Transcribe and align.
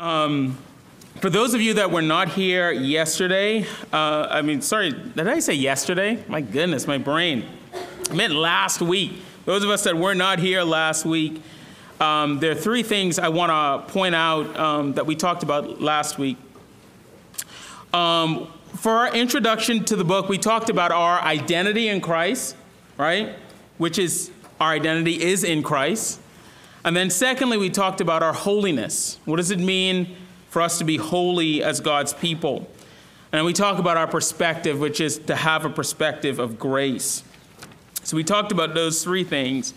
Um, 0.00 0.58
for 1.20 1.30
those 1.30 1.54
of 1.54 1.60
you 1.60 1.74
that 1.74 1.92
were 1.92 2.02
not 2.02 2.28
here 2.30 2.72
yesterday, 2.72 3.64
uh, 3.92 4.26
I 4.28 4.42
mean, 4.42 4.60
sorry, 4.60 4.90
did 4.90 5.28
I 5.28 5.38
say 5.38 5.54
yesterday? 5.54 6.20
My 6.26 6.40
goodness, 6.40 6.88
my 6.88 6.98
brain. 6.98 7.44
I 8.10 8.14
meant 8.14 8.34
last 8.34 8.82
week. 8.82 9.22
Those 9.44 9.62
of 9.62 9.70
us 9.70 9.84
that 9.84 9.96
were 9.96 10.16
not 10.16 10.40
here 10.40 10.64
last 10.64 11.04
week, 11.04 11.40
um, 12.00 12.40
there 12.40 12.50
are 12.50 12.56
three 12.56 12.82
things 12.82 13.20
I 13.20 13.28
want 13.28 13.50
to 13.52 13.92
point 13.92 14.16
out 14.16 14.58
um, 14.58 14.94
that 14.94 15.06
we 15.06 15.14
talked 15.14 15.44
about 15.44 15.80
last 15.80 16.18
week. 16.18 16.38
Um, 17.92 18.52
for 18.74 18.90
our 18.90 19.14
introduction 19.14 19.84
to 19.84 19.94
the 19.94 20.04
book, 20.04 20.28
we 20.28 20.38
talked 20.38 20.70
about 20.70 20.90
our 20.90 21.20
identity 21.20 21.86
in 21.86 22.00
Christ, 22.00 22.56
right? 22.98 23.36
Which 23.78 24.00
is 24.00 24.32
our 24.60 24.72
identity 24.72 25.22
is 25.22 25.44
in 25.44 25.62
Christ. 25.62 26.18
And 26.84 26.94
then, 26.94 27.08
secondly, 27.08 27.56
we 27.56 27.70
talked 27.70 28.00
about 28.00 28.22
our 28.22 28.34
holiness. 28.34 29.18
What 29.24 29.36
does 29.36 29.50
it 29.50 29.58
mean 29.58 30.16
for 30.50 30.60
us 30.60 30.78
to 30.78 30.84
be 30.84 30.98
holy 30.98 31.62
as 31.62 31.80
God's 31.80 32.12
people? 32.12 32.70
And 33.32 33.44
we 33.44 33.52
talk 33.52 33.78
about 33.78 33.96
our 33.96 34.06
perspective, 34.06 34.78
which 34.78 35.00
is 35.00 35.18
to 35.18 35.34
have 35.34 35.64
a 35.64 35.70
perspective 35.70 36.38
of 36.38 36.58
grace. 36.58 37.24
So 38.04 38.16
we 38.16 38.22
talked 38.22 38.52
about 38.52 38.74
those 38.74 39.02
three 39.02 39.24
things. 39.24 39.72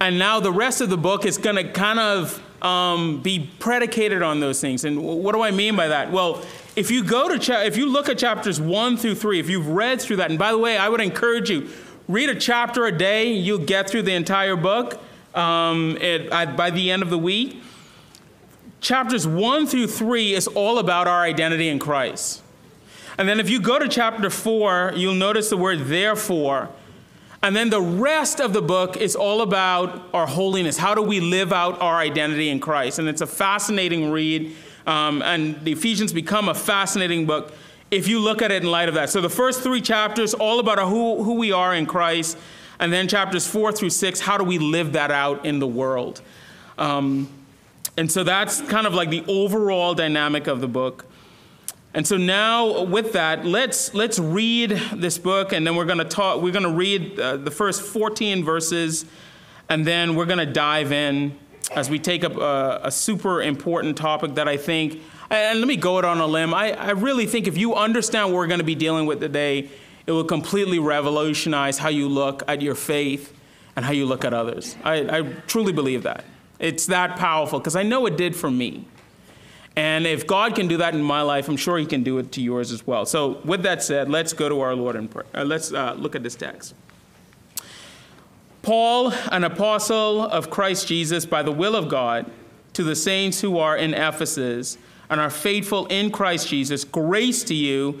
And 0.00 0.18
now 0.18 0.40
the 0.40 0.52
rest 0.52 0.80
of 0.80 0.90
the 0.90 0.98
book 0.98 1.24
is 1.24 1.38
going 1.38 1.56
to 1.56 1.72
kind 1.72 1.98
of 1.98 2.42
um, 2.62 3.22
be 3.22 3.48
predicated 3.60 4.20
on 4.20 4.40
those 4.40 4.60
things. 4.60 4.84
And 4.84 5.02
what 5.02 5.34
do 5.34 5.42
I 5.42 5.52
mean 5.52 5.76
by 5.76 5.88
that? 5.88 6.10
Well, 6.10 6.44
if 6.74 6.90
you 6.90 7.04
go 7.04 7.28
to 7.28 7.38
cha- 7.38 7.62
if 7.62 7.76
you 7.76 7.88
look 7.88 8.08
at 8.08 8.18
chapters 8.18 8.60
one 8.60 8.96
through 8.96 9.14
three, 9.14 9.38
if 9.38 9.48
you've 9.48 9.68
read 9.68 10.02
through 10.02 10.16
that, 10.16 10.28
and 10.30 10.38
by 10.38 10.50
the 10.50 10.58
way, 10.58 10.76
I 10.76 10.88
would 10.88 11.00
encourage 11.00 11.48
you 11.48 11.70
read 12.08 12.28
a 12.28 12.34
chapter 12.34 12.84
a 12.84 12.92
day. 12.92 13.32
You'll 13.32 13.58
get 13.58 13.88
through 13.88 14.02
the 14.02 14.12
entire 14.12 14.56
book 14.56 15.00
um, 15.36 15.96
it, 16.00 16.30
by 16.30 16.70
the 16.70 16.90
end 16.90 17.02
of 17.02 17.10
the 17.10 17.18
week. 17.18 17.62
Chapters 18.80 19.26
1 19.26 19.66
through 19.66 19.86
3 19.86 20.34
is 20.34 20.46
all 20.48 20.78
about 20.78 21.08
our 21.08 21.22
identity 21.22 21.68
in 21.68 21.78
Christ. 21.78 22.42
And 23.18 23.28
then 23.28 23.40
if 23.40 23.48
you 23.48 23.60
go 23.60 23.78
to 23.78 23.88
chapter 23.88 24.28
4, 24.28 24.92
you'll 24.94 25.14
notice 25.14 25.48
the 25.48 25.56
word 25.56 25.86
therefore. 25.86 26.68
And 27.42 27.54
then 27.54 27.70
the 27.70 27.80
rest 27.80 28.40
of 28.40 28.52
the 28.52 28.62
book 28.62 28.96
is 28.96 29.14
all 29.16 29.40
about 29.40 30.08
our 30.12 30.26
holiness. 30.26 30.76
How 30.76 30.94
do 30.94 31.02
we 31.02 31.20
live 31.20 31.52
out 31.52 31.80
our 31.80 31.96
identity 31.96 32.48
in 32.48 32.60
Christ? 32.60 32.98
And 32.98 33.08
it's 33.08 33.20
a 33.20 33.26
fascinating 33.26 34.10
read. 34.10 34.54
Um, 34.86 35.22
and 35.22 35.62
the 35.64 35.72
Ephesians 35.72 36.12
become 36.12 36.48
a 36.48 36.54
fascinating 36.54 37.26
book 37.26 37.52
if 37.90 38.08
you 38.08 38.20
look 38.20 38.42
at 38.42 38.50
it 38.50 38.62
in 38.62 38.70
light 38.70 38.88
of 38.88 38.94
that. 38.94 39.10
So 39.10 39.20
the 39.20 39.30
first 39.30 39.62
three 39.62 39.80
chapters, 39.80 40.34
all 40.34 40.58
about 40.60 40.78
who, 40.88 41.22
who 41.22 41.34
we 41.34 41.52
are 41.52 41.74
in 41.74 41.86
Christ. 41.86 42.36
And 42.78 42.92
then 42.92 43.08
chapters 43.08 43.46
four 43.46 43.72
through 43.72 43.90
six, 43.90 44.20
how 44.20 44.36
do 44.38 44.44
we 44.44 44.58
live 44.58 44.92
that 44.92 45.10
out 45.10 45.46
in 45.46 45.58
the 45.58 45.66
world? 45.66 46.20
Um, 46.78 47.28
and 47.96 48.10
so 48.12 48.24
that's 48.24 48.60
kind 48.62 48.86
of 48.86 48.94
like 48.94 49.10
the 49.10 49.24
overall 49.26 49.94
dynamic 49.94 50.46
of 50.46 50.60
the 50.60 50.68
book. 50.68 51.06
And 51.94 52.06
so 52.06 52.18
now 52.18 52.82
with 52.82 53.14
that, 53.14 53.46
let's 53.46 53.94
let's 53.94 54.18
read 54.18 54.70
this 54.94 55.16
book, 55.16 55.54
and 55.54 55.66
then 55.66 55.76
we're 55.76 55.86
going 55.86 55.98
to 55.98 56.04
talk. 56.04 56.42
We're 56.42 56.52
going 56.52 56.64
to 56.64 56.70
read 56.70 57.18
uh, 57.18 57.38
the 57.38 57.50
first 57.50 57.80
14 57.80 58.44
verses, 58.44 59.06
and 59.70 59.86
then 59.86 60.14
we're 60.14 60.26
going 60.26 60.46
to 60.46 60.52
dive 60.52 60.92
in 60.92 61.38
as 61.74 61.88
we 61.88 61.98
take 61.98 62.22
up 62.22 62.36
a, 62.36 62.80
a, 62.84 62.90
super 62.90 63.42
important 63.42 63.96
topic 63.96 64.34
that 64.34 64.46
I 64.46 64.58
think. 64.58 65.00
And 65.30 65.58
let 65.58 65.66
me 65.66 65.76
go 65.76 65.98
it 65.98 66.04
on 66.04 66.18
a 66.18 66.26
limb. 66.26 66.54
I, 66.54 66.72
I 66.72 66.90
really 66.90 67.26
think 67.26 67.48
if 67.48 67.56
you 67.56 67.74
understand 67.74 68.28
what 68.28 68.36
we're 68.36 68.46
going 68.46 68.60
to 68.60 68.64
be 68.64 68.76
dealing 68.76 69.06
with 69.06 69.20
today, 69.20 69.70
it 70.06 70.12
will 70.12 70.24
completely 70.24 70.78
revolutionize 70.78 71.78
how 71.78 71.88
you 71.88 72.08
look 72.08 72.42
at 72.48 72.62
your 72.62 72.74
faith 72.74 73.32
and 73.74 73.84
how 73.84 73.92
you 73.92 74.06
look 74.06 74.24
at 74.24 74.32
others. 74.32 74.76
I, 74.84 75.18
I 75.18 75.22
truly 75.46 75.72
believe 75.72 76.04
that. 76.04 76.24
It's 76.58 76.86
that 76.86 77.16
powerful 77.16 77.58
because 77.58 77.76
I 77.76 77.82
know 77.82 78.06
it 78.06 78.16
did 78.16 78.34
for 78.34 78.50
me. 78.50 78.86
And 79.74 80.06
if 80.06 80.26
God 80.26 80.54
can 80.54 80.68
do 80.68 80.78
that 80.78 80.94
in 80.94 81.02
my 81.02 81.20
life, 81.20 81.48
I'm 81.48 81.58
sure 81.58 81.76
He 81.76 81.84
can 81.84 82.02
do 82.02 82.16
it 82.16 82.32
to 82.32 82.40
yours 82.40 82.72
as 82.72 82.86
well. 82.86 83.04
So, 83.04 83.40
with 83.44 83.62
that 83.64 83.82
said, 83.82 84.08
let's 84.08 84.32
go 84.32 84.48
to 84.48 84.60
our 84.60 84.74
Lord 84.74 84.96
and 84.96 85.10
pray. 85.10 85.24
Uh, 85.34 85.44
let's 85.44 85.70
uh, 85.70 85.92
look 85.98 86.16
at 86.16 86.22
this 86.22 86.34
text. 86.34 86.74
Paul, 88.62 89.12
an 89.30 89.44
apostle 89.44 90.22
of 90.22 90.48
Christ 90.48 90.88
Jesus 90.88 91.26
by 91.26 91.42
the 91.42 91.52
will 91.52 91.76
of 91.76 91.88
God, 91.88 92.30
to 92.72 92.82
the 92.82 92.96
saints 92.96 93.40
who 93.42 93.58
are 93.58 93.76
in 93.76 93.92
Ephesus 93.92 94.78
and 95.10 95.20
are 95.20 95.30
faithful 95.30 95.86
in 95.86 96.10
Christ 96.10 96.48
Jesus, 96.48 96.82
grace 96.82 97.44
to 97.44 97.54
you 97.54 98.00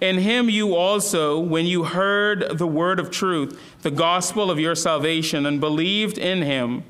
In 0.00 0.18
him 0.18 0.48
you 0.48 0.76
also, 0.76 1.38
when 1.38 1.66
you 1.66 1.84
heard 1.84 2.56
the 2.56 2.66
word 2.66 3.00
of 3.00 3.10
truth, 3.10 3.60
the 3.82 3.90
gospel 3.90 4.50
of 4.50 4.60
your 4.60 4.76
salvation, 4.76 5.44
and 5.44 5.60
believed 5.60 6.18
in 6.18 6.42
him, 6.42 6.84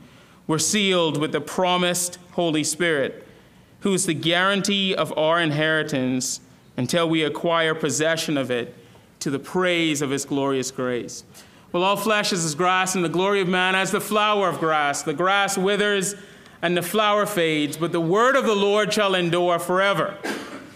were 0.46 0.58
sealed 0.58 1.18
with 1.18 1.32
the 1.32 1.40
promised 1.40 2.18
Holy 2.32 2.64
Spirit, 2.64 3.26
who 3.80 3.94
is 3.94 4.04
the 4.06 4.14
guarantee 4.14 4.94
of 4.94 5.16
our 5.16 5.40
inheritance 5.40 6.40
until 6.76 7.08
we 7.08 7.22
acquire 7.22 7.74
possession 7.74 8.36
of 8.36 8.50
it 8.50 8.74
to 9.20 9.30
the 9.30 9.38
praise 9.38 10.02
of 10.02 10.10
his 10.10 10.24
glorious 10.24 10.70
grace. 10.70 11.24
Well, 11.72 11.82
all 11.82 11.96
flesh 11.96 12.32
is 12.32 12.44
as 12.44 12.54
grass, 12.54 12.94
and 12.94 13.04
the 13.04 13.08
glory 13.08 13.40
of 13.40 13.48
man 13.48 13.74
as 13.74 13.90
the 13.90 14.00
flower 14.00 14.48
of 14.48 14.58
grass. 14.58 15.02
The 15.02 15.14
grass 15.14 15.58
withers 15.58 16.14
and 16.62 16.76
the 16.76 16.82
flower 16.82 17.26
fades, 17.26 17.76
but 17.76 17.92
the 17.92 18.00
word 18.00 18.36
of 18.36 18.44
the 18.44 18.54
Lord 18.54 18.92
shall 18.92 19.14
endure 19.14 19.58
forever. 19.58 20.16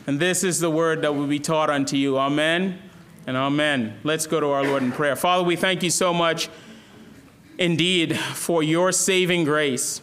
And 0.06 0.18
this 0.18 0.42
is 0.42 0.58
the 0.58 0.70
word 0.70 1.02
that 1.02 1.14
will 1.14 1.26
be 1.26 1.38
taught 1.38 1.70
unto 1.70 1.96
you. 1.96 2.18
Amen 2.18 2.80
and 3.26 3.36
amen. 3.36 3.98
Let's 4.02 4.26
go 4.26 4.40
to 4.40 4.48
our 4.48 4.64
Lord 4.64 4.82
in 4.82 4.90
prayer. 4.90 5.14
Father, 5.14 5.44
we 5.44 5.56
thank 5.56 5.82
you 5.82 5.90
so 5.90 6.12
much 6.12 6.48
indeed 7.58 8.18
for 8.18 8.62
your 8.62 8.90
saving 8.90 9.44
grace 9.44 10.02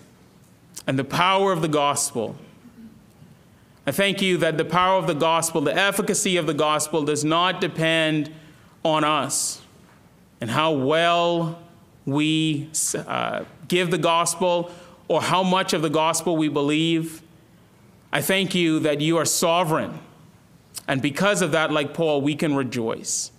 and 0.88 0.98
the 0.98 1.04
power 1.04 1.52
of 1.52 1.62
the 1.62 1.68
gospel. 1.68 2.38
I 3.86 3.92
thank 3.92 4.22
you 4.22 4.38
that 4.38 4.58
the 4.58 4.66
power 4.66 4.98
of 4.98 5.08
the 5.08 5.16
gospel, 5.16 5.62
the 5.62 5.76
efficacy 5.76 6.38
of 6.38 6.48
the 6.48 6.54
gospel, 6.54 7.04
does 7.04 7.26
not 7.26 7.60
depend 7.60 8.34
on 8.86 9.04
us 9.04 9.62
and 10.40 10.50
how 10.50 10.72
well 10.72 11.60
we 12.06 12.70
uh, 12.96 13.44
give 13.68 13.92
the 13.92 13.98
gospel 13.98 14.72
or 15.08 15.22
how 15.22 15.44
much 15.44 15.74
of 15.74 15.82
the 15.82 15.90
gospel 15.90 16.38
we 16.38 16.48
believe. 16.48 17.22
I 18.12 18.22
thank 18.22 18.56
you 18.56 18.80
that 18.80 19.02
you 19.02 19.18
are 19.18 19.26
sovereign. 19.26 20.00
And 20.88 21.02
because 21.02 21.42
of 21.42 21.52
that, 21.52 21.72
like 21.72 21.94
Paul, 21.94 22.22
we 22.22 22.36
can 22.36 22.56
rejoice. 22.56 23.32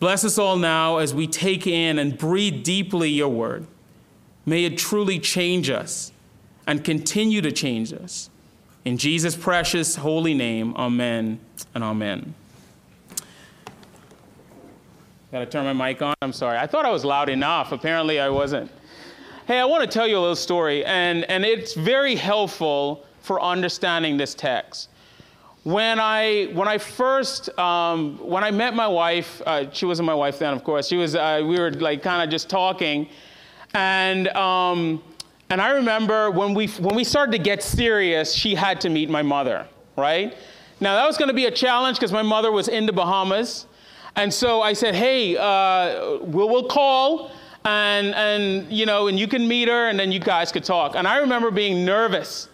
Bless 0.00 0.24
us 0.24 0.38
all 0.38 0.56
now 0.56 0.98
as 0.98 1.14
we 1.14 1.26
take 1.26 1.66
in 1.66 1.98
and 1.98 2.18
breathe 2.18 2.64
deeply 2.64 3.10
your 3.10 3.28
word. 3.28 3.66
May 4.44 4.64
it 4.64 4.76
truly 4.76 5.18
change 5.18 5.70
us 5.70 6.12
and 6.66 6.84
continue 6.84 7.40
to 7.40 7.52
change 7.52 7.92
us. 7.92 8.28
In 8.84 8.98
Jesus' 8.98 9.34
precious 9.34 9.96
holy 9.96 10.34
name, 10.34 10.74
amen 10.76 11.40
and 11.74 11.82
amen. 11.82 12.34
Got 15.32 15.40
to 15.40 15.46
turn 15.46 15.76
my 15.76 15.88
mic 15.88 16.02
on? 16.02 16.14
I'm 16.22 16.32
sorry. 16.32 16.58
I 16.58 16.66
thought 16.66 16.84
I 16.84 16.90
was 16.90 17.04
loud 17.04 17.28
enough. 17.28 17.72
Apparently, 17.72 18.20
I 18.20 18.28
wasn't. 18.28 18.70
Hey, 19.46 19.58
I 19.58 19.64
want 19.64 19.82
to 19.82 19.88
tell 19.88 20.06
you 20.06 20.18
a 20.18 20.20
little 20.20 20.36
story, 20.36 20.84
and, 20.84 21.24
and 21.24 21.44
it's 21.44 21.74
very 21.74 22.14
helpful 22.14 23.04
for 23.26 23.42
understanding 23.42 24.16
this 24.16 24.34
text. 24.34 24.88
When 25.64 25.98
I, 25.98 26.44
when 26.52 26.68
I 26.68 26.78
first, 26.78 27.50
um, 27.58 28.18
when 28.18 28.44
I 28.44 28.52
met 28.52 28.72
my 28.72 28.86
wife, 28.86 29.42
uh, 29.44 29.68
she 29.72 29.84
wasn't 29.84 30.06
my 30.06 30.14
wife 30.14 30.38
then, 30.38 30.54
of 30.54 30.62
course. 30.62 30.86
She 30.86 30.96
was, 30.96 31.16
uh, 31.16 31.42
we 31.44 31.58
were 31.58 31.72
like 31.72 32.04
kind 32.04 32.22
of 32.22 32.30
just 32.30 32.48
talking. 32.48 33.08
And, 33.74 34.28
um, 34.28 35.02
and 35.50 35.60
I 35.60 35.70
remember 35.70 36.30
when 36.30 36.54
we, 36.54 36.68
when 36.68 36.94
we 36.94 37.02
started 37.02 37.32
to 37.32 37.38
get 37.38 37.64
serious, 37.64 38.32
she 38.32 38.54
had 38.54 38.80
to 38.82 38.88
meet 38.88 39.10
my 39.10 39.22
mother, 39.22 39.66
right? 39.96 40.36
Now, 40.78 40.94
that 40.94 41.04
was 41.04 41.16
going 41.16 41.28
to 41.28 41.34
be 41.34 41.46
a 41.46 41.50
challenge 41.50 41.96
because 41.96 42.12
my 42.12 42.22
mother 42.22 42.52
was 42.52 42.68
in 42.68 42.86
the 42.86 42.92
Bahamas. 42.92 43.66
And 44.14 44.32
so 44.32 44.62
I 44.62 44.72
said, 44.72 44.94
hey, 44.94 45.36
uh, 45.36 46.18
we'll, 46.20 46.48
we'll 46.48 46.68
call 46.68 47.32
and, 47.64 48.14
and, 48.14 48.72
you 48.72 48.86
know, 48.86 49.08
and 49.08 49.18
you 49.18 49.26
can 49.26 49.48
meet 49.48 49.66
her 49.66 49.88
and 49.88 49.98
then 49.98 50.12
you 50.12 50.20
guys 50.20 50.52
could 50.52 50.64
talk. 50.64 50.94
And 50.94 51.08
I 51.08 51.18
remember 51.18 51.50
being 51.50 51.84
nervous 51.84 52.50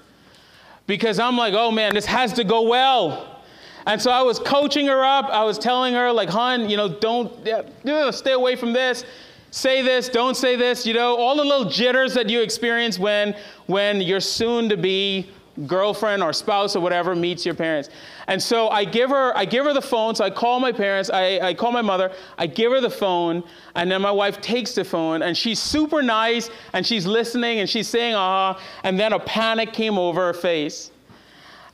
because 0.92 1.18
I'm 1.18 1.38
like, 1.38 1.54
oh 1.54 1.70
man, 1.70 1.94
this 1.94 2.04
has 2.04 2.34
to 2.34 2.44
go 2.44 2.68
well. 2.68 3.40
And 3.86 3.98
so 4.00 4.10
I 4.10 4.20
was 4.20 4.38
coaching 4.38 4.88
her 4.88 5.02
up. 5.02 5.24
I 5.30 5.42
was 5.42 5.58
telling 5.58 5.94
her, 5.94 6.12
like, 6.12 6.28
hon, 6.28 6.68
you 6.68 6.76
know, 6.76 6.86
don't, 6.86 7.32
yeah, 7.46 8.10
stay 8.10 8.32
away 8.32 8.56
from 8.56 8.74
this. 8.74 9.06
Say 9.50 9.80
this, 9.80 10.10
don't 10.10 10.36
say 10.36 10.54
this, 10.54 10.84
you 10.84 10.92
know, 10.92 11.16
all 11.16 11.34
the 11.34 11.44
little 11.44 11.64
jitters 11.64 12.12
that 12.12 12.28
you 12.28 12.42
experience 12.42 12.98
when, 12.98 13.34
when 13.68 14.02
you're 14.02 14.20
soon 14.20 14.68
to 14.68 14.76
be 14.76 15.30
girlfriend 15.66 16.22
or 16.22 16.34
spouse 16.34 16.76
or 16.76 16.80
whatever 16.80 17.16
meets 17.16 17.46
your 17.46 17.54
parents. 17.54 17.88
And 18.26 18.42
so 18.42 18.68
I 18.68 18.84
give 18.84 19.10
her, 19.10 19.36
I 19.36 19.44
give 19.44 19.64
her 19.64 19.72
the 19.72 19.82
phone. 19.82 20.14
So 20.14 20.24
I 20.24 20.30
call 20.30 20.60
my 20.60 20.72
parents, 20.72 21.10
I, 21.10 21.40
I 21.40 21.54
call 21.54 21.72
my 21.72 21.82
mother, 21.82 22.12
I 22.38 22.46
give 22.46 22.72
her 22.72 22.80
the 22.80 22.90
phone, 22.90 23.42
and 23.74 23.90
then 23.90 24.02
my 24.02 24.10
wife 24.10 24.40
takes 24.40 24.74
the 24.74 24.84
phone. 24.84 25.22
And 25.22 25.36
she's 25.36 25.58
super 25.58 26.02
nice. 26.02 26.50
And 26.72 26.86
she's 26.86 27.06
listening. 27.06 27.60
And 27.60 27.68
she's 27.68 27.88
saying, 27.88 28.14
ah, 28.14 28.60
and 28.84 28.98
then 28.98 29.12
a 29.12 29.18
panic 29.18 29.72
came 29.72 29.98
over 29.98 30.26
her 30.26 30.34
face. 30.34 30.90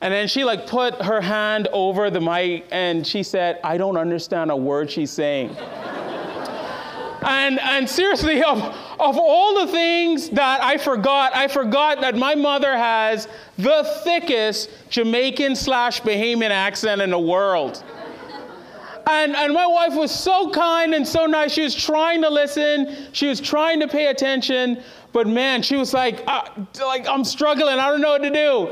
And 0.01 0.13
then 0.13 0.27
she 0.27 0.45
like 0.45 0.65
put 0.65 0.95
her 1.01 1.19
hand 1.21 1.67
over 1.73 2.09
the 2.09 2.21
mic. 2.21 2.67
And 2.71 3.05
she 3.05 3.23
said, 3.23 3.59
I 3.63 3.77
don't 3.77 3.97
understand 3.97 4.51
a 4.51 4.55
word 4.55 4.89
she's 4.89 5.11
saying. 5.11 5.55
and, 7.21 7.59
and 7.59 7.89
seriously, 7.89 8.43
of, 8.47 8.59
of 8.59 9.17
all 9.17 9.65
the 9.65 9.71
things 9.71 10.29
that 10.29 10.63
I 10.63 10.77
forgot, 10.77 11.35
I 11.35 11.47
forgot 11.47 12.01
that 12.01 12.15
my 12.15 12.35
mother 12.35 12.75
has 12.75 13.27
the 13.57 13.83
thickest 14.03 14.69
Jamaican 14.89 15.55
slash 15.55 16.01
Bahamian 16.01 16.49
accent 16.49 17.01
in 17.01 17.09
the 17.11 17.19
world. 17.19 17.83
And, 19.09 19.35
and 19.35 19.53
my 19.53 19.65
wife 19.65 19.95
was 19.95 20.13
so 20.13 20.51
kind 20.51 20.93
and 20.93 21.07
so 21.07 21.25
nice. 21.25 21.51
She 21.51 21.63
was 21.63 21.73
trying 21.73 22.21
to 22.21 22.29
listen, 22.29 22.95
she 23.11 23.27
was 23.27 23.41
trying 23.41 23.79
to 23.79 23.87
pay 23.87 24.07
attention, 24.07 24.83
but 25.13 25.25
man, 25.25 25.63
she 25.63 25.77
was 25.77 25.95
like, 25.95 26.23
uh, 26.27 26.43
like 26.79 27.07
I'm 27.07 27.23
struggling, 27.23 27.79
I 27.79 27.89
don't 27.89 28.01
know 28.01 28.11
what 28.11 28.21
to 28.21 28.29
do. 28.29 28.67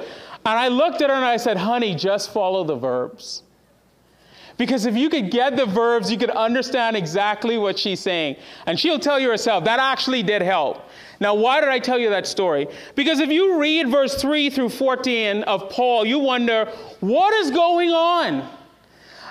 And 0.46 0.60
I 0.60 0.68
looked 0.68 1.02
at 1.02 1.10
her 1.10 1.16
and 1.16 1.26
I 1.26 1.38
said, 1.38 1.58
honey, 1.58 1.96
just 1.96 2.32
follow 2.32 2.64
the 2.64 2.76
verbs. 2.76 3.44
Because 4.58 4.86
if 4.86 4.96
you 4.96 5.10
could 5.10 5.30
get 5.30 5.56
the 5.56 5.66
verbs, 5.66 6.12
you 6.12 6.18
could 6.18 6.32
understand 6.32 6.96
exactly 6.96 7.58
what 7.58 7.78
she's 7.78 8.00
saying. 8.00 8.38
And 8.66 8.80
she'll 8.80 9.00
tell 9.00 9.20
you 9.20 9.30
herself, 9.30 9.64
that 9.66 9.80
actually 9.80 10.24
did 10.24 10.42
help. 10.42 10.90
Now, 11.20 11.36
why 11.36 11.60
did 11.62 11.70
I 11.70 11.80
tell 11.80 11.98
you 11.98 12.10
that 12.10 12.28
story? 12.28 12.68
Because 12.96 13.20
if 13.20 13.30
you 13.30 13.60
read 13.60 13.90
verse 13.90 14.20
3 14.20 14.50
through 14.50 14.70
14 14.70 15.44
of 15.44 15.70
Paul, 15.70 16.06
you 16.06 16.20
wonder, 16.20 16.66
what 17.00 17.34
is 17.36 17.52
going 17.52 17.90
on? 17.92 18.48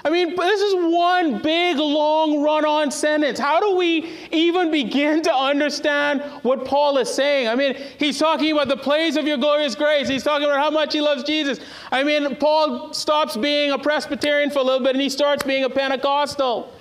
I 0.06 0.08
mean, 0.08 0.37
this 0.37 0.61
is 0.61 0.75
one 0.76 1.43
big, 1.43 1.79
long 1.79 2.41
run 2.41 2.64
on 2.64 2.93
sentence. 2.93 3.41
How 3.41 3.58
do 3.58 3.75
we 3.75 4.08
even 4.31 4.70
begin 4.70 5.20
to 5.23 5.35
understand 5.35 6.23
what 6.43 6.64
Paul 6.64 6.99
is 6.99 7.12
saying? 7.12 7.49
I 7.49 7.56
mean, 7.56 7.75
he's 7.99 8.17
talking 8.17 8.53
about 8.53 8.69
the 8.69 8.76
praise 8.76 9.17
of 9.17 9.26
your 9.26 9.37
glorious 9.37 9.75
grace. 9.75 10.06
He's 10.06 10.23
talking 10.23 10.47
about 10.47 10.61
how 10.61 10.70
much 10.70 10.93
he 10.93 11.00
loves 11.00 11.25
Jesus. 11.25 11.58
I 11.91 12.05
mean, 12.05 12.37
Paul 12.37 12.94
stops 12.94 13.37
being 13.37 13.73
a 13.73 13.79
Presbyterian 13.81 14.50
for 14.50 14.61
a 14.61 14.62
little 14.62 14.79
bit 14.79 14.94
and 14.94 15.03
he 15.03 15.08
starts 15.08 15.43
being 15.43 15.64
a 15.64 15.70
Pentecostal. 15.70 16.73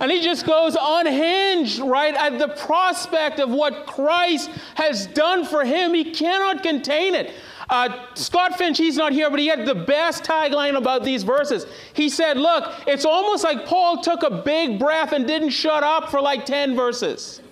And 0.00 0.10
he 0.10 0.20
just 0.20 0.44
goes 0.44 0.76
unhinged, 0.80 1.78
right, 1.78 2.14
at 2.14 2.40
the 2.40 2.48
prospect 2.48 3.38
of 3.38 3.50
what 3.50 3.86
Christ 3.86 4.50
has 4.74 5.06
done 5.06 5.44
for 5.44 5.64
him. 5.64 5.94
He 5.94 6.10
cannot 6.10 6.64
contain 6.64 7.14
it. 7.14 7.30
Uh, 7.70 8.06
Scott 8.14 8.56
Finch, 8.56 8.78
he's 8.78 8.96
not 8.96 9.12
here, 9.12 9.28
but 9.28 9.38
he 9.38 9.46
had 9.46 9.66
the 9.66 9.74
best 9.74 10.24
tagline 10.24 10.76
about 10.76 11.04
these 11.04 11.22
verses. 11.22 11.66
He 11.92 12.08
said, 12.08 12.38
Look, 12.38 12.72
it's 12.86 13.04
almost 13.04 13.44
like 13.44 13.66
Paul 13.66 14.00
took 14.02 14.22
a 14.22 14.30
big 14.42 14.78
breath 14.78 15.12
and 15.12 15.26
didn't 15.26 15.50
shut 15.50 15.82
up 15.82 16.10
for 16.10 16.20
like 16.20 16.46
10 16.46 16.74
verses. 16.74 17.42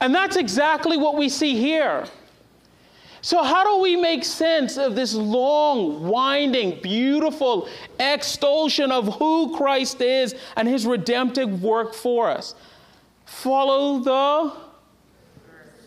And 0.00 0.14
that's 0.14 0.36
exactly 0.36 0.96
what 0.96 1.16
we 1.16 1.28
see 1.28 1.56
here. 1.56 2.06
So, 3.22 3.42
how 3.42 3.64
do 3.64 3.82
we 3.82 3.96
make 3.96 4.24
sense 4.24 4.78
of 4.78 4.94
this 4.94 5.14
long, 5.14 6.08
winding, 6.08 6.80
beautiful 6.80 7.68
extolsion 7.98 8.90
of 8.90 9.16
who 9.16 9.54
Christ 9.56 10.00
is 10.00 10.34
and 10.56 10.66
his 10.66 10.86
redemptive 10.86 11.62
work 11.62 11.92
for 11.92 12.30
us? 12.30 12.54
Follow 13.26 13.98
the. 13.98 14.52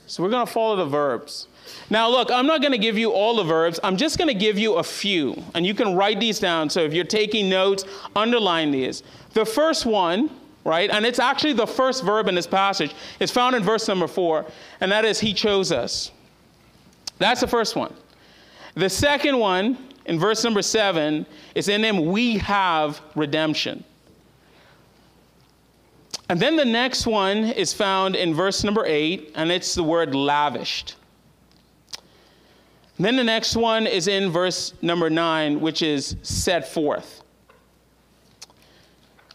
So, 0.06 0.22
we're 0.22 0.30
going 0.30 0.46
to 0.46 0.52
follow 0.52 0.75
the 0.75 0.86
verbs. 0.86 1.48
Now, 1.89 2.10
look, 2.10 2.31
I'm 2.31 2.48
not 2.48 2.62
going 2.62 2.71
to 2.71 2.77
give 2.77 2.98
you 2.98 3.12
all 3.12 3.36
the 3.36 3.44
verbs. 3.44 3.80
I'm 3.83 3.98
just 3.98 4.18
going 4.18 4.27
to 4.27 4.33
give 4.33 4.57
you 4.57 4.75
a 4.75 4.83
few. 4.83 5.42
And 5.54 5.65
you 5.65 5.74
can 5.74 5.95
write 5.95 6.19
these 6.19 6.39
down. 6.39 6.69
So 6.69 6.81
if 6.81 6.94
you're 6.94 7.06
taking 7.06 7.50
notes, 7.50 7.86
underline 8.15 8.71
these. 8.71 9.04
The 9.33 9.45
first 9.45 9.86
one, 9.86 10.30
right, 10.63 10.89
and 10.89 11.06
it's 11.06 11.19
actually 11.19 11.54
the 11.54 11.68
first 11.68 12.04
verb 12.04 12.27
in 12.27 12.36
this 12.36 12.48
passage, 12.48 12.94
is 13.19 13.31
found 13.31 13.56
in 13.56 13.63
verse 13.63 13.88
number 13.88 14.07
four, 14.07 14.45
and 14.81 14.92
that 14.92 15.06
is, 15.06 15.19
He 15.19 15.33
chose 15.33 15.71
us. 15.71 16.12
That's 17.18 17.42
the 17.42 17.48
first 17.48 17.75
one. 17.75 17.94
The 18.75 18.89
second 18.89 19.38
one, 19.38 19.77
in 20.06 20.19
verse 20.19 20.44
number 20.44 20.62
seven, 20.62 21.25
is 21.56 21.68
in 21.68 21.83
Him 21.83 22.07
we 22.07 22.38
have 22.39 23.01
redemption. 23.15 23.83
And 26.30 26.39
then 26.39 26.56
the 26.56 26.65
next 26.65 27.06
one 27.06 27.45
is 27.45 27.74
found 27.74 28.15
in 28.15 28.33
verse 28.33 28.63
number 28.63 28.86
eight, 28.86 29.31
and 29.36 29.51
it's 29.51 29.75
the 29.75 29.83
word 29.83 30.15
lavished. 30.15 30.95
Then 33.00 33.16
the 33.16 33.24
next 33.24 33.56
one 33.56 33.88
is 33.88 34.07
in 34.07 34.31
verse 34.31 34.74
number 34.81 35.10
nine, 35.10 35.60
which 35.60 35.81
is 35.81 36.16
set 36.22 36.68
forth. 36.68 37.22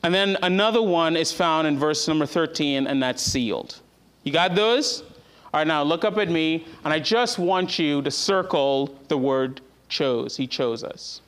And 0.03 0.15
then 0.15 0.37
another 0.43 0.81
one 0.81 1.17
is 1.17 1.33
found 1.33 1.67
in 1.67 1.79
verse 1.79 2.07
number 2.07 2.25
13, 2.25 2.87
and 2.87 3.03
that's 3.03 3.23
sealed. 3.23 3.81
You 4.23 4.33
got 4.33 4.55
those? 4.55 5.03
All 5.53 5.61
right, 5.61 5.67
now 5.67 5.83
look 5.83 6.05
up 6.05 6.19
at 6.19 6.29
me, 6.29 6.67
and 6.85 6.93
I 6.93 7.01
just 7.01 7.39
want 7.39 7.79
you 7.79 8.01
to 8.03 8.11
circle 8.11 8.97
the 9.09 9.19
word 9.19 9.61
chose. 9.89 10.37
He 10.37 10.47
chose 10.47 10.85
us. 10.85 11.21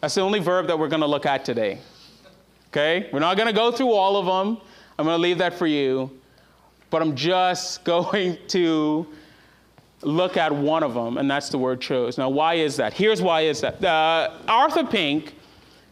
That's 0.00 0.14
the 0.14 0.20
only 0.20 0.38
verb 0.38 0.68
that 0.68 0.78
we're 0.78 0.88
going 0.88 1.00
to 1.00 1.06
look 1.06 1.26
at 1.26 1.44
today. 1.44 1.80
Okay? 2.68 3.08
We're 3.12 3.20
not 3.20 3.36
going 3.36 3.48
to 3.48 3.54
go 3.54 3.72
through 3.72 3.90
all 3.90 4.16
of 4.16 4.26
them. 4.26 4.62
I'm 4.98 5.06
going 5.06 5.16
to 5.16 5.22
leave 5.22 5.38
that 5.38 5.54
for 5.54 5.66
you. 5.66 6.10
But 6.90 7.02
I'm 7.02 7.16
just 7.16 7.84
going 7.84 8.38
to 8.48 9.06
look 10.02 10.36
at 10.36 10.54
one 10.54 10.82
of 10.82 10.94
them, 10.94 11.18
and 11.18 11.30
that's 11.30 11.48
the 11.48 11.58
word 11.58 11.80
chose. 11.80 12.18
Now, 12.18 12.28
why 12.28 12.54
is 12.54 12.76
that? 12.76 12.92
Here's 12.92 13.22
why 13.22 13.42
is 13.42 13.60
that. 13.62 13.82
Uh, 13.82 14.30
Arthur 14.48 14.84
Pink, 14.84 15.34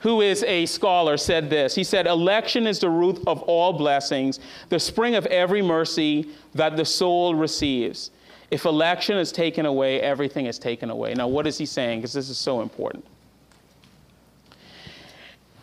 who 0.01 0.21
is 0.21 0.43
a 0.45 0.67
scholar, 0.67 1.17
said 1.17 1.49
this. 1.49 1.75
He 1.75 1.85
said, 1.85 2.07
Election 2.07 2.67
is 2.67 2.79
the 2.79 2.91
root 2.91 3.23
of 3.27 3.43
all 3.43 3.73
blessings, 3.73 4.41
the 4.69 4.79
spring 4.79 5.15
of 5.15 5.27
every 5.27 5.63
mercy 5.63 6.29
that 6.55 6.77
the 6.77 6.85
soul 6.85 7.35
receives. 7.35 8.11
If 8.51 8.67
election 8.67 9.17
is 9.17 9.33
taken 9.33 9.67
away, 9.67 10.01
everything 10.01 10.47
is 10.47 10.59
taken 10.59 10.91
away. 10.91 11.15
Now, 11.15 11.27
what 11.27 11.47
is 11.47 11.59
he 11.59 11.67
saying? 11.67 12.01
Because 12.01 12.13
this 12.13 12.29
is 12.29 12.39
so 12.39 12.61
important. 12.61 13.05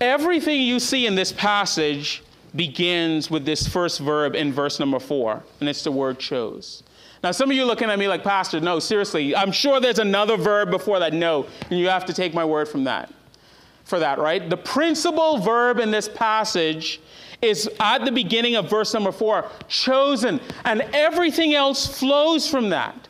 Everything 0.01 0.61
you 0.61 0.79
see 0.79 1.05
in 1.05 1.13
this 1.13 1.31
passage 1.31 2.23
begins 2.55 3.29
with 3.29 3.45
this 3.45 3.67
first 3.67 3.99
verb 3.99 4.35
in 4.35 4.51
verse 4.51 4.79
number 4.79 4.99
four, 4.99 5.43
and 5.59 5.69
it's 5.69 5.83
the 5.83 5.91
word 5.91 6.19
chose. 6.19 6.83
Now, 7.23 7.31
some 7.31 7.51
of 7.51 7.55
you 7.55 7.65
looking 7.65 7.89
at 7.89 7.99
me 7.99 8.07
like, 8.07 8.23
Pastor, 8.23 8.59
no, 8.59 8.79
seriously, 8.79 9.35
I'm 9.35 9.51
sure 9.51 9.79
there's 9.79 9.99
another 9.99 10.37
verb 10.37 10.71
before 10.71 10.99
that, 10.99 11.13
no, 11.13 11.45
and 11.69 11.79
you 11.79 11.87
have 11.87 12.05
to 12.05 12.13
take 12.13 12.33
my 12.33 12.43
word 12.43 12.67
from 12.67 12.83
that, 12.85 13.13
for 13.83 13.99
that, 13.99 14.17
right? 14.17 14.49
The 14.49 14.57
principal 14.57 15.37
verb 15.37 15.79
in 15.79 15.91
this 15.91 16.09
passage 16.09 16.99
is 17.41 17.69
at 17.79 18.05
the 18.05 18.11
beginning 18.11 18.55
of 18.55 18.69
verse 18.69 18.93
number 18.93 19.11
four, 19.11 19.49
chosen, 19.67 20.39
and 20.65 20.81
everything 20.93 21.53
else 21.53 21.99
flows 21.99 22.47
from 22.47 22.69
that. 22.69 23.07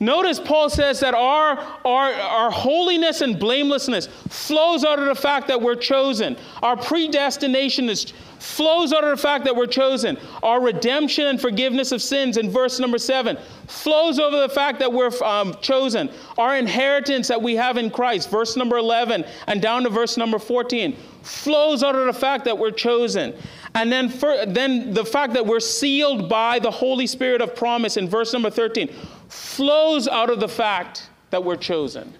Notice 0.00 0.38
Paul 0.38 0.70
says 0.70 1.00
that 1.00 1.14
our, 1.14 1.58
our, 1.84 2.12
our 2.12 2.50
holiness 2.50 3.20
and 3.20 3.38
blamelessness 3.38 4.06
flows 4.28 4.84
out 4.84 4.98
of 4.98 5.06
the 5.06 5.14
fact 5.14 5.48
that 5.48 5.60
we're 5.60 5.74
chosen. 5.74 6.36
Our 6.62 6.76
predestination 6.76 7.88
is 7.88 8.12
flows 8.38 8.92
out 8.92 9.02
of 9.02 9.10
the 9.10 9.20
fact 9.20 9.44
that 9.44 9.56
we're 9.56 9.66
chosen. 9.66 10.16
Our 10.42 10.60
redemption 10.60 11.26
and 11.26 11.40
forgiveness 11.40 11.90
of 11.90 12.00
sins 12.00 12.36
in 12.36 12.50
verse 12.50 12.78
number 12.78 12.98
seven 12.98 13.36
flows 13.66 14.18
over 14.18 14.40
the 14.40 14.48
fact 14.48 14.78
that 14.78 14.92
we're 14.92 15.10
um, 15.24 15.54
chosen. 15.60 16.10
Our 16.36 16.56
inheritance 16.56 17.28
that 17.28 17.42
we 17.42 17.56
have 17.56 17.76
in 17.76 17.90
Christ, 17.90 18.30
verse 18.30 18.56
number 18.56 18.78
11 18.78 19.24
and 19.48 19.60
down 19.60 19.82
to 19.82 19.90
verse 19.90 20.16
number 20.16 20.38
14, 20.38 20.96
flows 21.22 21.82
out 21.82 21.96
of 21.96 22.06
the 22.06 22.12
fact 22.12 22.44
that 22.44 22.56
we're 22.56 22.70
chosen. 22.70 23.34
And 23.74 23.92
then, 23.92 24.08
for, 24.08 24.46
then 24.46 24.94
the 24.94 25.04
fact 25.04 25.34
that 25.34 25.44
we're 25.44 25.60
sealed 25.60 26.28
by 26.28 26.58
the 26.58 26.70
Holy 26.70 27.06
Spirit 27.06 27.42
of 27.42 27.54
promise 27.54 27.96
in 27.96 28.08
verse 28.08 28.32
number 28.32 28.50
13 28.50 28.94
flows 29.28 30.08
out 30.08 30.30
of 30.30 30.40
the 30.40 30.48
fact 30.48 31.10
that 31.30 31.42
we're 31.42 31.56
chosen. 31.56 32.12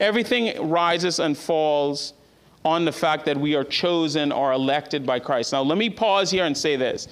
Everything 0.00 0.68
rises 0.68 1.18
and 1.18 1.36
falls 1.36 2.14
on 2.64 2.84
the 2.84 2.92
fact 2.92 3.24
that 3.24 3.36
we 3.36 3.54
are 3.54 3.64
chosen 3.64 4.32
or 4.32 4.52
elected 4.52 5.04
by 5.06 5.18
Christ. 5.18 5.52
Now, 5.52 5.62
let 5.62 5.78
me 5.78 5.90
pause 5.90 6.30
here 6.30 6.44
and 6.44 6.56
say 6.56 6.76
this. 6.76 7.08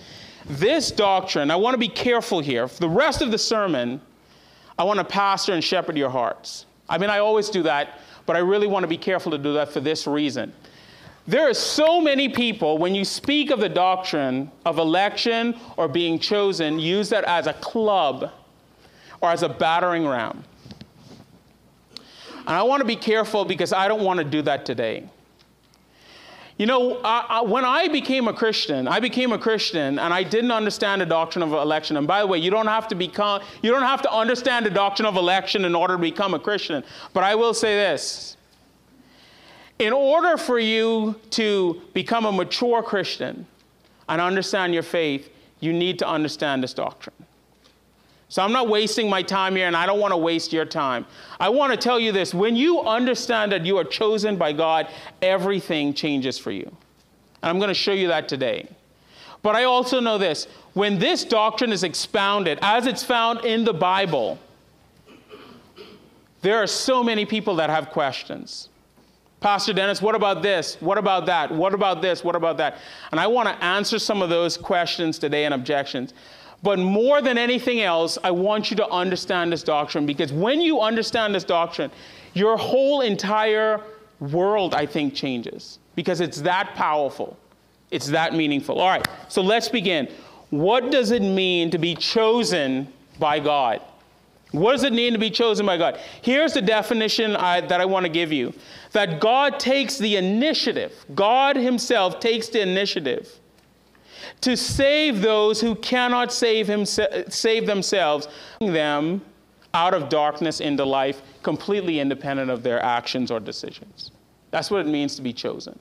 This 0.47 0.91
doctrine, 0.91 1.51
I 1.51 1.57
want 1.57 1.75
to 1.75 1.79
be 1.79 1.89
careful 1.89 2.41
here. 2.41 2.67
For 2.67 2.81
the 2.81 2.89
rest 2.89 3.23
of 3.23 3.31
the 3.31 3.39
sermon, 3.39 4.01
I 4.79 4.85
want 4.85 4.99
to 4.99 5.05
pastor 5.05 5.53
and 5.53 5.63
shepherd 5.63 5.97
your 5.97 6.11
hearts. 6.11 6.67
I 6.89 6.99
mean, 6.99 7.11
I 7.11 7.19
always 7.19 7.51
do 7.51 7.63
that, 7.65 8.01
but 8.27 8.37
I 8.37 8.41
really 8.41 8.67
want 8.67 8.83
to 8.85 8.89
be 8.89 8.97
careful 8.97 9.31
to 9.33 9.39
do 9.39 9.53
that 9.55 9.71
for 9.71 9.81
this 9.81 10.07
reason. 10.07 10.53
There 11.27 11.49
are 11.49 11.55
so 11.55 12.01
many 12.01 12.29
people, 12.29 12.79
when 12.79 12.95
you 12.95 13.05
speak 13.05 13.51
of 13.51 13.61
the 13.61 13.69
doctrine 13.69 14.51
of 14.65 14.79
election 14.79 15.55
or 15.77 15.87
being 15.87 16.19
chosen, 16.19 16.79
use 16.79 17.09
that 17.11 17.25
as 17.25 17.47
a 17.47 17.53
club 17.55 18.33
or 19.21 19.31
as 19.31 19.43
a 19.43 19.49
battering 19.49 20.07
ram. 20.07 20.45
And 22.39 22.57
I 22.57 22.63
want 22.63 22.81
to 22.81 22.87
be 22.87 22.97
careful 22.97 23.45
because 23.45 23.73
I 23.73 23.87
don't 23.87 24.03
want 24.03 24.19
to 24.19 24.25
do 24.25 24.43
that 24.43 24.65
today. 24.65 25.09
You 26.57 26.67
know, 26.67 27.01
I, 27.03 27.27
I, 27.29 27.41
when 27.41 27.65
I 27.65 27.89
became 27.89 28.29
a 28.29 28.35
Christian, 28.35 28.87
I 28.87 29.01
became 29.01 29.33
a 29.33 29.39
Christian 29.39 29.99
and 29.99 30.13
I 30.13 30.23
didn't 30.23 30.51
understand 30.51 31.01
the 31.01 31.07
doctrine 31.07 31.43
of 31.43 31.53
election. 31.53 31.97
And 31.97 32.07
by 32.07 32.21
the 32.21 32.27
way, 32.27 32.37
you 32.37 32.51
don't 32.51 32.67
have 32.67 32.87
to 32.89 32.95
become, 32.95 33.41
you 33.63 33.71
don't 33.71 33.83
have 33.83 34.03
to 34.03 34.13
understand 34.13 34.67
the 34.67 34.71
doctrine 34.71 35.07
of 35.07 35.17
election 35.17 35.65
in 35.65 35.75
order 35.75 35.95
to 35.95 36.01
become 36.03 36.35
a 36.35 36.39
Christian. 36.39 36.85
But 37.15 37.25
I 37.25 37.35
will 37.35 37.55
say 37.55 37.77
this. 37.77 38.37
In 39.79 39.95
order 39.95 40.37
for 40.37 40.59
you 40.59 41.19
to 41.31 41.81
become 41.95 42.27
a 42.27 42.33
mature 42.33 42.83
Christian 42.83 43.47
and 44.07 44.21
understand 44.21 44.75
your 44.75 44.83
faith, 44.83 45.31
you 45.61 45.73
need 45.73 45.99
to 46.01 46.07
understand 46.07 46.63
this 46.63 46.75
doctrine. 46.75 47.15
So 48.31 48.43
I'm 48.43 48.53
not 48.53 48.69
wasting 48.69 49.11
my 49.11 49.23
time 49.23 49.57
here, 49.57 49.67
and 49.67 49.77
I 49.77 49.87
don't 49.87 49.99
want 49.99 50.13
to 50.13 50.17
waste 50.17 50.53
your 50.53 50.65
time. 50.65 51.05
I 51.41 51.49
want 51.49 51.73
to 51.73 51.77
tell 51.77 51.99
you 51.99 52.13
this 52.13 52.33
when 52.33 52.55
you 52.55 52.81
understand 52.81 53.51
that 53.51 53.67
you 53.67 53.77
are 53.77 53.85
chosen 53.85 54.37
by 54.37 54.53
God, 54.53 54.87
everything 55.21 55.93
changes 55.93 56.39
for 56.39 56.53
you. 56.53 56.65
And 57.43 57.51
I'm 57.51 57.59
going 57.59 57.69
to 57.69 57.75
show 57.75 57.93
you 57.93 58.07
that 58.07 58.29
today. 58.29 58.69
But 59.43 59.57
I 59.57 59.65
also 59.65 59.99
know 59.99 60.17
this 60.17 60.47
when 60.75 61.01
this 61.01 61.25
doctrine 61.25 61.73
is 61.73 61.83
expounded, 61.83 62.61
as 62.63 62.87
it's 62.87 63.03
found 63.03 63.45
in 63.45 63.65
the 63.65 63.73
Bible, 63.73 64.39
there 66.43 66.59
are 66.59 66.69
so 66.69 67.03
many 67.03 67.27
people 67.27 67.57
that 67.57 67.69
have 67.69 67.91
questions. 67.91 68.69
Pastor 69.41 69.73
Dennis, 69.73 70.01
what 70.01 70.15
about 70.15 70.41
this? 70.43 70.77
What 70.81 70.99
about 70.99 71.27
that? 71.27 71.51
What 71.51 71.75
about 71.75 72.01
this? 72.01 72.23
What 72.23 72.37
about 72.37 72.59
that? 72.59 72.77
And 73.11 73.19
I 73.19 73.27
want 73.27 73.49
to 73.49 73.65
answer 73.65 73.99
some 73.99 74.23
of 74.23 74.29
those 74.29 74.57
questions 74.57 75.19
today 75.19 75.47
and 75.47 75.55
objections. 75.55 76.15
But 76.63 76.79
more 76.79 77.23
than 77.23 77.39
anything 77.39 77.81
else, 77.81 78.19
I 78.23 78.31
want 78.31 78.71
you 78.71 78.77
to 78.77 78.89
understand 78.89 79.53
this 79.53 79.63
doctrine 79.63 80.05
because 80.05 80.33
when 80.33 80.61
you 80.61 80.81
understand 80.81 81.35
this 81.35 81.45
doctrine, 81.45 81.91
your 82.35 82.57
whole 82.57 83.01
entire 83.01 83.81
world, 84.21 84.75
I 84.75 84.87
think, 84.87 85.15
changes 85.15 85.79
because 85.95 86.21
it's 86.21 86.43
that 86.43 86.75
powerful. 86.75 87.37
It's 87.91 88.09
that 88.09 88.35
meaningful. 88.35 88.79
All 88.79 88.89
right, 88.89 89.07
so 89.29 89.43
let's 89.43 89.69
begin. 89.69 90.09
What 90.51 90.91
does 90.91 91.11
it 91.11 91.23
mean 91.23 91.71
to 91.71 91.79
be 91.79 91.95
chosen 91.95 92.93
by 93.19 93.41
God? 93.41 93.81
What 94.53 94.73
does 94.73 94.83
it 94.83 94.93
mean 94.93 95.13
to 95.13 95.19
be 95.19 95.31
chosen 95.31 95.65
by 95.65 95.77
God? 95.77 95.99
Here's 96.23 96.55
the 96.55 96.63
definition 96.63 97.37
I, 97.37 97.61
that 97.61 97.81
I 97.81 97.85
want 97.85 98.05
to 98.05 98.11
give 98.11 98.33
you 98.33 98.53
that 98.93 99.21
God 99.21 99.61
takes 99.61 99.99
the 99.99 100.17
initiative, 100.17 100.93
God 101.15 101.57
Himself 101.57 102.19
takes 102.19 102.49
the 102.49 102.61
initiative 102.61 103.39
to 104.41 104.57
save 104.57 105.23
those 105.23 105.61
who 105.61 105.75
cannot 105.77 106.33
save, 106.33 106.67
himse- 106.67 107.33
save 107.33 107.67
themselves, 107.67 108.29
them 108.61 109.23
out 109.75 109.95
of 109.95 110.09
darkness 110.09 110.61
into 110.61 110.85
life, 110.85 111.23
completely 111.43 112.01
independent 112.01 112.51
of 112.51 112.63
their 112.63 112.83
actions 112.83 113.31
or 113.31 113.41
decisions. 113.41 114.11
That's 114.51 114.71
what 114.71 114.81
it 114.81 114.89
means 114.89 115.17
to 115.17 115.23
be 115.23 115.33
chosen. 115.33 115.79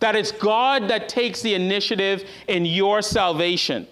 That 0.00 0.16
it's 0.16 0.32
God 0.32 0.88
that 0.88 1.08
takes 1.08 1.40
the 1.40 1.54
initiative 1.54 2.28
in 2.48 2.66
your 2.66 3.00
salvation 3.00 3.86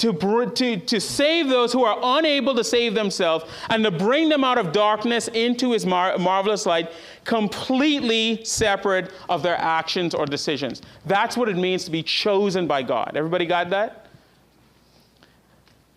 to, 0.00 0.12
to, 0.54 0.76
to 0.78 1.00
save 1.00 1.48
those 1.48 1.72
who 1.72 1.84
are 1.84 1.98
unable 2.18 2.54
to 2.54 2.64
save 2.64 2.94
themselves 2.94 3.44
and 3.68 3.84
to 3.84 3.90
bring 3.90 4.28
them 4.28 4.42
out 4.42 4.58
of 4.58 4.72
darkness 4.72 5.28
into 5.28 5.72
his 5.72 5.84
mar- 5.84 6.16
marvelous 6.18 6.66
light, 6.66 6.90
completely 7.24 8.42
separate 8.44 9.12
of 9.28 9.42
their 9.42 9.56
actions 9.56 10.14
or 10.14 10.26
decisions. 10.26 10.82
That's 11.06 11.36
what 11.36 11.48
it 11.48 11.56
means 11.56 11.84
to 11.84 11.90
be 11.90 12.02
chosen 12.02 12.66
by 12.66 12.82
God. 12.82 13.12
Everybody 13.14 13.46
got 13.46 13.70
that? 13.70 14.06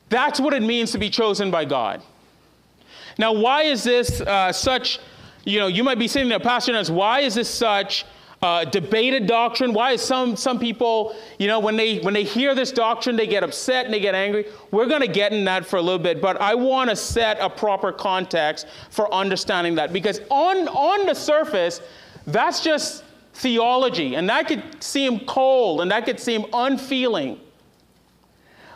That's 0.09 0.39
what 0.39 0.53
it 0.53 0.61
means 0.61 0.91
to 0.91 0.97
be 0.97 1.09
chosen 1.09 1.49
by 1.49 1.65
God. 1.65 2.03
Now, 3.17 3.33
why 3.33 3.63
is 3.63 3.83
this 3.83 4.21
uh, 4.21 4.51
such, 4.51 4.99
you 5.45 5.59
know, 5.59 5.67
you 5.67 5.83
might 5.83 5.97
be 5.97 6.07
sitting 6.07 6.29
there, 6.29 6.39
Pastor, 6.39 6.75
and 6.75 6.89
why 6.89 7.21
is 7.21 7.35
this 7.35 7.49
such 7.49 8.05
uh, 8.43 8.65
debated 8.65 9.25
doctrine. 9.25 9.71
Why 9.73 9.93
is 9.93 10.01
some, 10.01 10.35
some 10.35 10.59
people, 10.59 11.15
you 11.39 11.47
know, 11.47 11.59
when 11.59 11.77
they, 11.77 11.99
when 11.99 12.13
they 12.13 12.25
hear 12.25 12.53
this 12.53 12.73
doctrine, 12.73 13.15
they 13.15 13.25
get 13.25 13.41
upset 13.41 13.85
and 13.85 13.93
they 13.93 14.01
get 14.01 14.15
angry. 14.15 14.45
We're 14.69 14.85
going 14.85 15.01
to 15.01 15.07
get 15.07 15.31
in 15.31 15.45
that 15.45 15.65
for 15.65 15.77
a 15.77 15.81
little 15.81 15.97
bit, 15.97 16.21
but 16.21 16.39
I 16.41 16.53
want 16.53 16.89
to 16.89 16.95
set 16.97 17.39
a 17.39 17.49
proper 17.49 17.93
context 17.93 18.67
for 18.89 19.11
understanding 19.13 19.75
that 19.75 19.93
because 19.93 20.19
on, 20.29 20.67
on 20.67 21.05
the 21.05 21.13
surface, 21.13 21.79
that's 22.27 22.61
just 22.61 23.05
theology, 23.33 24.15
and 24.15 24.27
that 24.27 24.49
could 24.49 24.83
seem 24.83 25.21
cold 25.21 25.79
and 25.79 25.89
that 25.91 26.03
could 26.03 26.19
seem 26.19 26.45
unfeeling. 26.51 27.39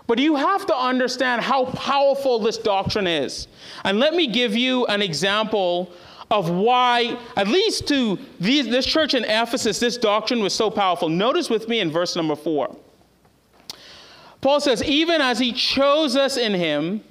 But 0.08 0.20
you 0.20 0.38
have 0.38 0.66
to 0.68 0.76
understand 0.76 1.42
how 1.42 1.66
powerful 1.66 2.40
this 2.40 2.58
doctrine 2.58 3.08
is. 3.08 3.50
And 3.84 4.00
let 4.00 4.14
me 4.14 4.28
give 4.28 4.56
you 4.56 4.86
an 4.86 5.02
example 5.02 5.92
of 6.30 6.50
why, 6.50 7.18
at 7.36 7.48
least 7.48 7.88
to 7.88 8.20
these, 8.40 8.68
this 8.68 8.86
church 8.86 9.14
in 9.14 9.24
Ephesus, 9.24 9.80
this 9.80 9.98
doctrine 9.98 10.42
was 10.42 10.54
so 10.54 10.70
powerful. 10.70 11.08
Notice 11.10 11.50
with 11.50 11.68
me 11.68 11.80
in 11.80 11.90
verse 11.90 12.16
number 12.16 12.36
four. 12.36 12.76
Paul 14.42 14.60
says, 14.60 14.84
Even 14.84 15.22
as 15.22 15.40
he 15.40 15.54
chose 15.54 16.16
us 16.16 16.38
in 16.38 16.54
him 16.54 17.02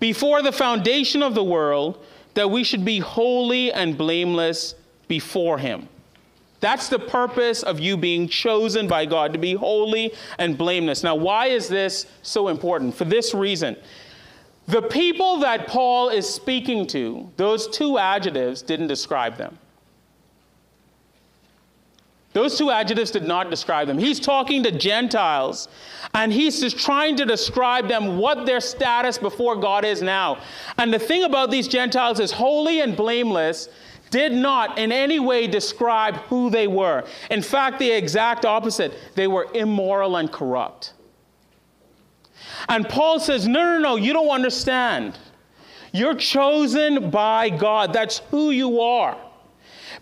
before 0.00 0.42
the 0.42 0.52
foundation 0.52 1.22
of 1.22 1.34
the 1.34 1.44
world, 1.44 2.04
that 2.34 2.50
we 2.50 2.64
should 2.64 2.84
be 2.84 2.98
holy 2.98 3.72
and 3.72 3.96
blameless 3.96 4.74
before 5.08 5.58
him. 5.58 5.88
That's 6.60 6.88
the 6.88 6.98
purpose 6.98 7.62
of 7.62 7.80
you 7.80 7.96
being 7.96 8.28
chosen 8.28 8.88
by 8.88 9.06
God, 9.06 9.32
to 9.32 9.38
be 9.38 9.54
holy 9.54 10.12
and 10.38 10.56
blameless. 10.58 11.02
Now, 11.02 11.14
why 11.14 11.46
is 11.46 11.68
this 11.68 12.06
so 12.22 12.48
important? 12.48 12.94
For 12.94 13.04
this 13.04 13.34
reason. 13.34 13.76
The 14.66 14.82
people 14.82 15.38
that 15.38 15.68
Paul 15.68 16.08
is 16.08 16.28
speaking 16.28 16.86
to, 16.88 17.30
those 17.36 17.68
two 17.68 17.98
adjectives 17.98 18.62
didn't 18.62 18.88
describe 18.88 19.36
them. 19.36 19.58
Those 22.32 22.58
two 22.58 22.70
adjectives 22.70 23.10
did 23.10 23.22
not 23.22 23.48
describe 23.48 23.88
them. 23.88 23.96
He's 23.96 24.20
talking 24.20 24.62
to 24.64 24.70
Gentiles, 24.70 25.68
and 26.12 26.30
he's 26.30 26.60
just 26.60 26.78
trying 26.78 27.16
to 27.16 27.24
describe 27.24 27.88
them 27.88 28.18
what 28.18 28.44
their 28.44 28.60
status 28.60 29.16
before 29.16 29.56
God 29.56 29.86
is 29.86 30.02
now. 30.02 30.42
And 30.76 30.92
the 30.92 30.98
thing 30.98 31.24
about 31.24 31.50
these 31.50 31.66
Gentiles 31.66 32.20
is 32.20 32.32
holy 32.32 32.82
and 32.82 32.94
blameless 32.94 33.70
did 34.10 34.32
not 34.32 34.78
in 34.78 34.92
any 34.92 35.18
way 35.18 35.46
describe 35.46 36.16
who 36.28 36.50
they 36.50 36.66
were. 36.66 37.04
In 37.30 37.40
fact, 37.40 37.78
the 37.78 37.90
exact 37.90 38.44
opposite 38.44 38.92
they 39.14 39.28
were 39.28 39.48
immoral 39.54 40.16
and 40.16 40.30
corrupt. 40.30 40.92
And 42.68 42.88
Paul 42.88 43.20
says, 43.20 43.46
No, 43.46 43.62
no, 43.62 43.78
no, 43.78 43.96
you 43.96 44.12
don't 44.12 44.28
understand. 44.28 45.18
You're 45.92 46.14
chosen 46.14 47.10
by 47.10 47.48
God. 47.48 47.92
That's 47.92 48.18
who 48.30 48.50
you 48.50 48.80
are. 48.80 49.16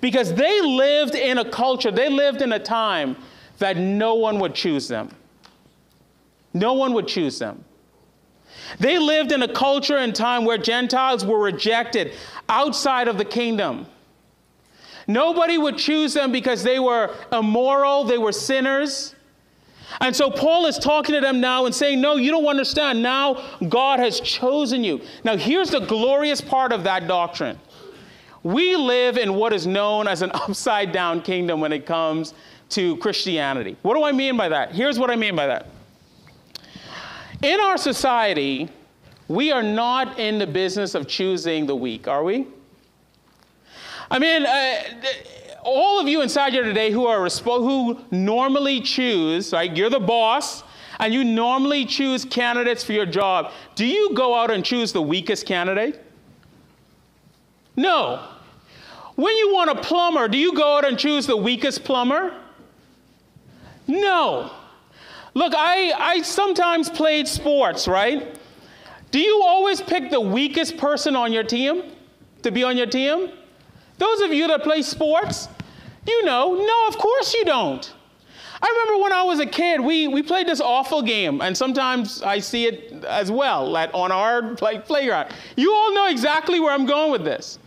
Because 0.00 0.34
they 0.34 0.60
lived 0.60 1.14
in 1.14 1.38
a 1.38 1.48
culture, 1.48 1.90
they 1.90 2.08
lived 2.08 2.42
in 2.42 2.52
a 2.52 2.58
time 2.58 3.16
that 3.58 3.76
no 3.76 4.14
one 4.14 4.40
would 4.40 4.54
choose 4.54 4.88
them. 4.88 5.10
No 6.52 6.74
one 6.74 6.94
would 6.94 7.06
choose 7.06 7.38
them. 7.38 7.64
They 8.78 8.98
lived 8.98 9.32
in 9.32 9.42
a 9.42 9.52
culture 9.52 9.96
and 9.96 10.14
time 10.14 10.44
where 10.44 10.58
Gentiles 10.58 11.24
were 11.24 11.40
rejected 11.40 12.12
outside 12.48 13.08
of 13.08 13.18
the 13.18 13.24
kingdom. 13.24 13.86
Nobody 15.06 15.58
would 15.58 15.76
choose 15.76 16.14
them 16.14 16.32
because 16.32 16.62
they 16.62 16.78
were 16.78 17.14
immoral, 17.30 18.04
they 18.04 18.18
were 18.18 18.32
sinners. 18.32 19.13
And 20.00 20.14
so 20.14 20.30
Paul 20.30 20.66
is 20.66 20.78
talking 20.78 21.14
to 21.14 21.20
them 21.20 21.40
now 21.40 21.66
and 21.66 21.74
saying, 21.74 22.00
No, 22.00 22.16
you 22.16 22.30
don't 22.30 22.46
understand. 22.46 23.02
Now 23.02 23.42
God 23.68 24.00
has 24.00 24.20
chosen 24.20 24.82
you. 24.84 25.00
Now, 25.22 25.36
here's 25.36 25.70
the 25.70 25.80
glorious 25.80 26.40
part 26.40 26.72
of 26.72 26.84
that 26.84 27.06
doctrine. 27.06 27.58
We 28.42 28.76
live 28.76 29.16
in 29.16 29.34
what 29.34 29.52
is 29.52 29.66
known 29.66 30.06
as 30.06 30.22
an 30.22 30.30
upside 30.34 30.92
down 30.92 31.22
kingdom 31.22 31.60
when 31.60 31.72
it 31.72 31.86
comes 31.86 32.34
to 32.70 32.96
Christianity. 32.96 33.76
What 33.82 33.94
do 33.94 34.04
I 34.04 34.12
mean 34.12 34.36
by 34.36 34.48
that? 34.48 34.72
Here's 34.72 34.98
what 34.98 35.10
I 35.10 35.16
mean 35.16 35.36
by 35.36 35.46
that. 35.46 35.68
In 37.42 37.60
our 37.60 37.76
society, 37.76 38.68
we 39.28 39.52
are 39.52 39.62
not 39.62 40.18
in 40.18 40.38
the 40.38 40.46
business 40.46 40.94
of 40.94 41.06
choosing 41.06 41.66
the 41.66 41.76
weak, 41.76 42.08
are 42.08 42.24
we? 42.24 42.46
I 44.10 44.18
mean, 44.18 44.44
uh, 44.44 44.82
all 45.64 45.98
of 45.98 46.06
you 46.06 46.20
inside 46.20 46.52
here 46.52 46.62
today 46.62 46.90
who 46.90 47.06
are 47.06 47.28
who 47.28 47.98
normally 48.10 48.80
choose, 48.80 49.52
right? 49.52 49.74
You're 49.74 49.90
the 49.90 49.98
boss, 50.00 50.62
and 51.00 51.12
you 51.12 51.24
normally 51.24 51.84
choose 51.86 52.24
candidates 52.24 52.84
for 52.84 52.92
your 52.92 53.06
job. 53.06 53.50
Do 53.74 53.86
you 53.86 54.14
go 54.14 54.34
out 54.34 54.50
and 54.50 54.64
choose 54.64 54.92
the 54.92 55.02
weakest 55.02 55.46
candidate? 55.46 56.04
No. 57.76 58.28
When 59.16 59.36
you 59.36 59.52
want 59.52 59.70
a 59.70 59.76
plumber, 59.76 60.28
do 60.28 60.38
you 60.38 60.52
go 60.52 60.76
out 60.76 60.84
and 60.84 60.98
choose 60.98 61.26
the 61.26 61.36
weakest 61.36 61.84
plumber? 61.84 62.34
No. 63.86 64.50
Look, 65.34 65.52
I, 65.56 65.92
I 65.92 66.22
sometimes 66.22 66.88
played 66.90 67.26
sports, 67.26 67.88
right? 67.88 68.38
Do 69.10 69.20
you 69.20 69.42
always 69.44 69.80
pick 69.80 70.10
the 70.10 70.20
weakest 70.20 70.76
person 70.76 71.16
on 71.16 71.32
your 71.32 71.44
team 71.44 71.84
to 72.42 72.50
be 72.50 72.62
on 72.62 72.76
your 72.76 72.86
team? 72.86 73.30
Those 73.98 74.20
of 74.20 74.32
you 74.32 74.48
that 74.48 74.62
play 74.62 74.82
sports, 74.82 75.48
you 76.06 76.24
know, 76.24 76.54
no, 76.54 76.88
of 76.88 76.98
course 76.98 77.34
you 77.34 77.44
don't. 77.44 77.92
I 78.62 78.68
remember 78.68 79.02
when 79.02 79.12
I 79.12 79.22
was 79.24 79.40
a 79.40 79.46
kid, 79.46 79.80
we, 79.80 80.08
we 80.08 80.22
played 80.22 80.48
this 80.48 80.60
awful 80.60 81.02
game, 81.02 81.42
and 81.42 81.56
sometimes 81.56 82.22
I 82.22 82.38
see 82.38 82.66
it 82.66 83.04
as 83.04 83.30
well 83.30 83.76
at, 83.76 83.94
on 83.94 84.10
our 84.10 84.54
play, 84.54 84.78
playground. 84.78 85.32
You 85.56 85.72
all 85.72 85.94
know 85.94 86.08
exactly 86.08 86.60
where 86.60 86.72
I'm 86.72 86.86
going 86.86 87.12
with 87.12 87.24
this. 87.24 87.58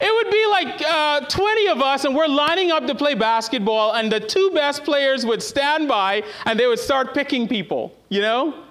It 0.00 0.12
would 0.12 0.30
be 0.30 0.46
like 0.46 0.82
uh, 0.84 1.20
20 1.20 1.68
of 1.68 1.80
us, 1.80 2.04
and 2.04 2.14
we're 2.14 2.26
lining 2.26 2.70
up 2.70 2.86
to 2.86 2.94
play 2.94 3.14
basketball, 3.14 3.94
and 3.94 4.10
the 4.10 4.20
two 4.20 4.50
best 4.52 4.84
players 4.84 5.24
would 5.24 5.42
stand 5.42 5.88
by 5.88 6.22
and 6.44 6.58
they 6.58 6.66
would 6.66 6.80
start 6.80 7.14
picking 7.14 7.46
people, 7.48 7.94
you 8.08 8.20
know? 8.20 8.64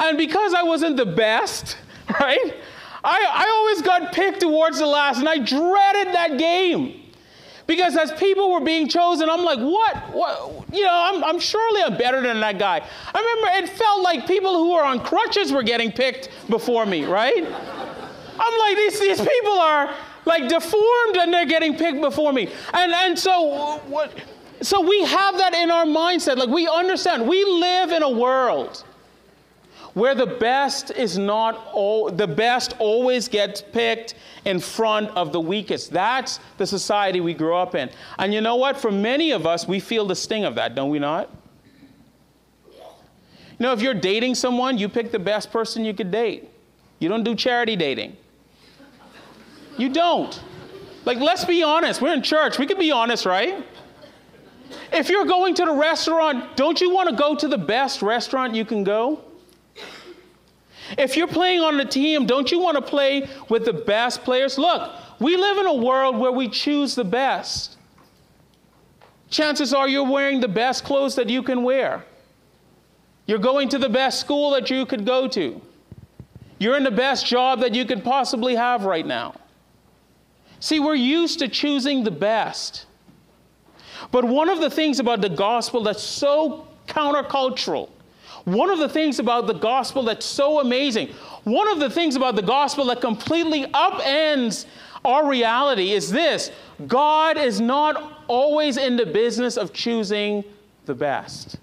And 0.00 0.16
because 0.16 0.54
I 0.54 0.62
wasn't 0.62 0.96
the 0.96 1.06
best, 1.06 1.76
right, 2.20 2.54
I, 3.04 3.26
I 3.32 3.50
always 3.56 3.82
got 3.82 4.12
picked 4.12 4.40
towards 4.40 4.78
the 4.78 4.86
last, 4.86 5.18
and 5.18 5.28
I 5.28 5.38
dreaded 5.38 6.14
that 6.14 6.38
game. 6.38 7.02
Because 7.68 7.98
as 7.98 8.10
people 8.12 8.50
were 8.50 8.60
being 8.60 8.88
chosen, 8.88 9.28
I'm 9.28 9.44
like, 9.44 9.58
what? 9.58 9.96
what? 10.14 10.74
You 10.74 10.84
know, 10.84 10.90
I'm, 10.90 11.22
I'm 11.22 11.38
surely 11.38 11.82
I'm 11.82 11.98
better 11.98 12.22
than 12.22 12.40
that 12.40 12.58
guy. 12.58 12.82
I 13.14 13.18
remember 13.18 13.66
it 13.66 13.76
felt 13.76 14.02
like 14.02 14.26
people 14.26 14.54
who 14.54 14.72
were 14.72 14.82
on 14.82 15.00
crutches 15.00 15.52
were 15.52 15.62
getting 15.62 15.92
picked 15.92 16.30
before 16.48 16.86
me, 16.86 17.04
right? 17.04 17.44
I'm 17.44 18.58
like, 18.58 18.76
these, 18.76 18.98
these 18.98 19.20
people 19.20 19.58
are 19.58 19.94
like 20.24 20.48
deformed 20.48 21.16
and 21.18 21.32
they're 21.32 21.44
getting 21.44 21.76
picked 21.76 22.00
before 22.00 22.32
me. 22.32 22.50
And, 22.72 22.92
and 22.92 23.18
so, 23.18 23.80
what, 23.86 24.12
so 24.62 24.80
we 24.80 25.04
have 25.04 25.36
that 25.36 25.52
in 25.52 25.70
our 25.70 25.84
mindset. 25.84 26.38
Like 26.38 26.48
we 26.48 26.66
understand, 26.66 27.28
we 27.28 27.44
live 27.44 27.92
in 27.92 28.02
a 28.02 28.10
world 28.10 28.82
where 29.98 30.14
the 30.14 30.26
best 30.26 30.92
is 30.92 31.18
not 31.18 31.68
all, 31.72 32.10
the 32.10 32.26
best 32.26 32.74
always 32.78 33.26
gets 33.26 33.60
picked 33.60 34.14
in 34.44 34.60
front 34.60 35.10
of 35.10 35.32
the 35.32 35.40
weakest. 35.40 35.90
That's 35.90 36.38
the 36.56 36.66
society 36.66 37.20
we 37.20 37.34
grew 37.34 37.56
up 37.56 37.74
in. 37.74 37.90
And 38.18 38.32
you 38.32 38.40
know 38.40 38.56
what? 38.56 38.76
For 38.76 38.92
many 38.92 39.32
of 39.32 39.46
us, 39.46 39.66
we 39.66 39.80
feel 39.80 40.06
the 40.06 40.14
sting 40.14 40.44
of 40.44 40.54
that, 40.54 40.74
don't 40.74 40.90
we 40.90 41.00
not? 41.00 41.30
You 42.70 43.64
know, 43.64 43.72
if 43.72 43.82
you're 43.82 43.92
dating 43.92 44.36
someone, 44.36 44.78
you 44.78 44.88
pick 44.88 45.10
the 45.10 45.18
best 45.18 45.50
person 45.50 45.84
you 45.84 45.92
could 45.92 46.12
date. 46.12 46.48
You 47.00 47.08
don't 47.08 47.24
do 47.24 47.34
charity 47.34 47.74
dating. 47.74 48.16
You 49.76 49.88
don't. 49.88 50.40
Like, 51.04 51.18
let's 51.18 51.44
be 51.44 51.64
honest. 51.64 52.00
We're 52.00 52.14
in 52.14 52.22
church. 52.22 52.58
We 52.58 52.66
can 52.66 52.78
be 52.78 52.92
honest, 52.92 53.26
right? 53.26 53.66
If 54.92 55.08
you're 55.08 55.24
going 55.24 55.54
to 55.56 55.64
the 55.64 55.72
restaurant, 55.72 56.56
don't 56.56 56.80
you 56.80 56.90
want 56.90 57.08
to 57.08 57.16
go 57.16 57.34
to 57.34 57.48
the 57.48 57.58
best 57.58 58.00
restaurant 58.00 58.54
you 58.54 58.64
can 58.64 58.84
go? 58.84 59.24
If 60.96 61.16
you're 61.16 61.26
playing 61.26 61.60
on 61.60 61.76
the 61.76 61.84
team, 61.84 62.26
don't 62.26 62.50
you 62.50 62.58
want 62.58 62.76
to 62.76 62.82
play 62.82 63.28
with 63.48 63.64
the 63.64 63.72
best 63.72 64.22
players? 64.22 64.56
Look, 64.56 64.92
we 65.20 65.36
live 65.36 65.58
in 65.58 65.66
a 65.66 65.74
world 65.74 66.16
where 66.16 66.32
we 66.32 66.48
choose 66.48 66.94
the 66.94 67.04
best. 67.04 67.76
Chances 69.30 69.74
are 69.74 69.88
you're 69.88 70.08
wearing 70.08 70.40
the 70.40 70.48
best 70.48 70.84
clothes 70.84 71.14
that 71.16 71.28
you 71.28 71.42
can 71.42 71.62
wear. 71.62 72.04
You're 73.26 73.38
going 73.38 73.68
to 73.70 73.78
the 73.78 73.90
best 73.90 74.20
school 74.20 74.50
that 74.52 74.70
you 74.70 74.86
could 74.86 75.04
go 75.04 75.28
to. 75.28 75.60
You're 76.58 76.76
in 76.76 76.84
the 76.84 76.90
best 76.90 77.26
job 77.26 77.60
that 77.60 77.74
you 77.74 77.84
could 77.84 78.02
possibly 78.02 78.54
have 78.54 78.84
right 78.84 79.06
now. 79.06 79.34
See, 80.60 80.80
we're 80.80 80.94
used 80.94 81.38
to 81.40 81.48
choosing 81.48 82.04
the 82.04 82.10
best. 82.10 82.86
But 84.10 84.24
one 84.24 84.48
of 84.48 84.60
the 84.60 84.70
things 84.70 84.98
about 84.98 85.20
the 85.20 85.28
gospel 85.28 85.82
that's 85.82 86.02
so 86.02 86.66
countercultural, 86.86 87.90
one 88.44 88.70
of 88.70 88.78
the 88.78 88.88
things 88.88 89.18
about 89.18 89.46
the 89.46 89.54
gospel 89.54 90.02
that's 90.02 90.26
so 90.26 90.60
amazing, 90.60 91.08
one 91.44 91.68
of 91.68 91.80
the 91.80 91.90
things 91.90 92.16
about 92.16 92.36
the 92.36 92.42
gospel 92.42 92.86
that 92.86 93.00
completely 93.00 93.66
upends 93.66 94.66
our 95.04 95.26
reality 95.26 95.92
is 95.92 96.10
this 96.10 96.50
God 96.86 97.36
is 97.36 97.60
not 97.60 98.24
always 98.28 98.76
in 98.76 98.96
the 98.96 99.06
business 99.06 99.56
of 99.56 99.72
choosing 99.72 100.44
the 100.86 100.94
best. 100.94 101.58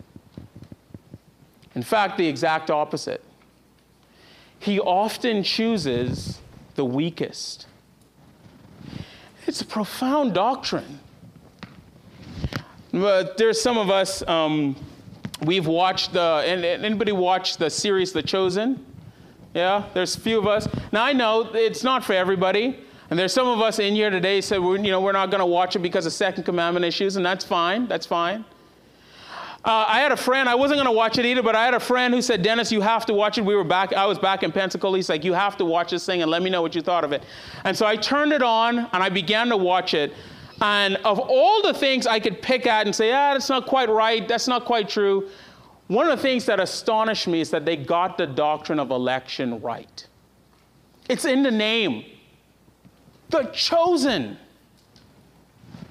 In 1.75 1.83
fact, 1.83 2.17
the 2.17 2.27
exact 2.27 2.71
opposite. 2.71 3.23
He 4.59 4.79
often 4.79 5.43
chooses 5.43 6.39
the 6.75 6.85
weakest. 6.85 7.67
It's 9.45 9.61
a 9.61 9.65
profound 9.65 10.33
doctrine. 10.33 10.99
But 12.91 13.37
there's 13.37 13.61
some 13.61 13.77
of 13.77 13.89
us, 13.89 14.25
um, 14.27 14.75
we've 15.41 15.67
watched 15.67 16.13
the, 16.13 16.43
anybody 16.45 17.11
watched 17.11 17.59
the 17.59 17.69
series 17.69 18.13
The 18.13 18.23
Chosen? 18.23 18.85
Yeah, 19.53 19.87
there's 19.93 20.15
a 20.15 20.19
few 20.19 20.37
of 20.37 20.47
us. 20.47 20.67
Now 20.91 21.03
I 21.03 21.13
know 21.13 21.49
it's 21.53 21.83
not 21.83 22.03
for 22.03 22.13
everybody. 22.13 22.79
And 23.09 23.19
there's 23.19 23.33
some 23.33 23.47
of 23.47 23.61
us 23.61 23.77
in 23.77 23.93
here 23.93 24.09
today 24.09 24.41
said, 24.41 24.57
you 24.57 24.77
know, 24.79 24.99
we're 24.99 25.11
not 25.11 25.29
going 25.29 25.39
to 25.39 25.45
watch 25.45 25.75
it 25.75 25.79
because 25.79 26.07
of 26.07 26.13
Second 26.13 26.43
Commandment 26.43 26.83
issues, 26.83 27.17
and 27.17 27.25
that's 27.25 27.45
fine. 27.45 27.87
That's 27.87 28.05
fine. 28.05 28.43
Uh, 29.63 29.85
I 29.87 29.99
had 29.99 30.11
a 30.11 30.17
friend, 30.17 30.47
I 30.47 30.53
wasn't 30.53 30.77
going 30.77 30.85
to 30.85 30.91
watch 30.91 31.17
it 31.17 31.25
either, 31.25 31.41
but 31.41 31.55
I 31.55 31.65
had 31.65 31.73
a 31.73 31.79
friend 31.79 32.13
who 32.13 32.21
said, 32.21 32.43
Dennis, 32.43 32.71
you 32.71 32.81
have 32.81 33.05
to 33.07 33.13
watch 33.13 33.39
it. 33.39 33.45
We 33.45 33.55
were 33.55 33.63
back, 33.63 33.93
I 33.93 34.05
was 34.05 34.19
back 34.19 34.43
in 34.43 34.51
Pensacola. 34.51 34.97
He's 34.97 35.09
like, 35.09 35.23
you 35.23 35.33
have 35.33 35.57
to 35.57 35.65
watch 35.65 35.89
this 35.89 36.05
thing 36.05 36.21
and 36.21 36.29
let 36.29 36.43
me 36.43 36.51
know 36.51 36.61
what 36.61 36.75
you 36.75 36.81
thought 36.81 37.03
of 37.03 37.11
it. 37.11 37.23
And 37.63 37.75
so 37.75 37.87
I 37.87 37.95
turned 37.95 38.31
it 38.31 38.43
on 38.43 38.77
and 38.77 38.89
I 38.93 39.09
began 39.09 39.49
to 39.49 39.57
watch 39.57 39.95
it. 39.95 40.13
And 40.61 40.95
of 40.97 41.19
all 41.19 41.61
the 41.61 41.73
things 41.73 42.07
I 42.07 42.19
could 42.19 42.41
pick 42.41 42.65
at 42.65 42.85
and 42.85 42.95
say, 42.95 43.11
ah, 43.11 43.33
that's 43.33 43.49
not 43.49 43.65
quite 43.65 43.89
right, 43.89 44.27
that's 44.27 44.47
not 44.47 44.65
quite 44.65 44.87
true, 44.87 45.29
one 45.87 46.07
of 46.07 46.17
the 46.17 46.21
things 46.21 46.45
that 46.45 46.59
astonished 46.59 47.27
me 47.27 47.41
is 47.41 47.51
that 47.51 47.65
they 47.65 47.75
got 47.75 48.17
the 48.17 48.25
doctrine 48.25 48.79
of 48.79 48.89
election 48.89 49.61
right. 49.61 50.07
It's 51.07 51.25
in 51.25 51.43
the 51.43 51.51
name. 51.51 52.05
The 53.29 53.43
chosen. 53.53 54.37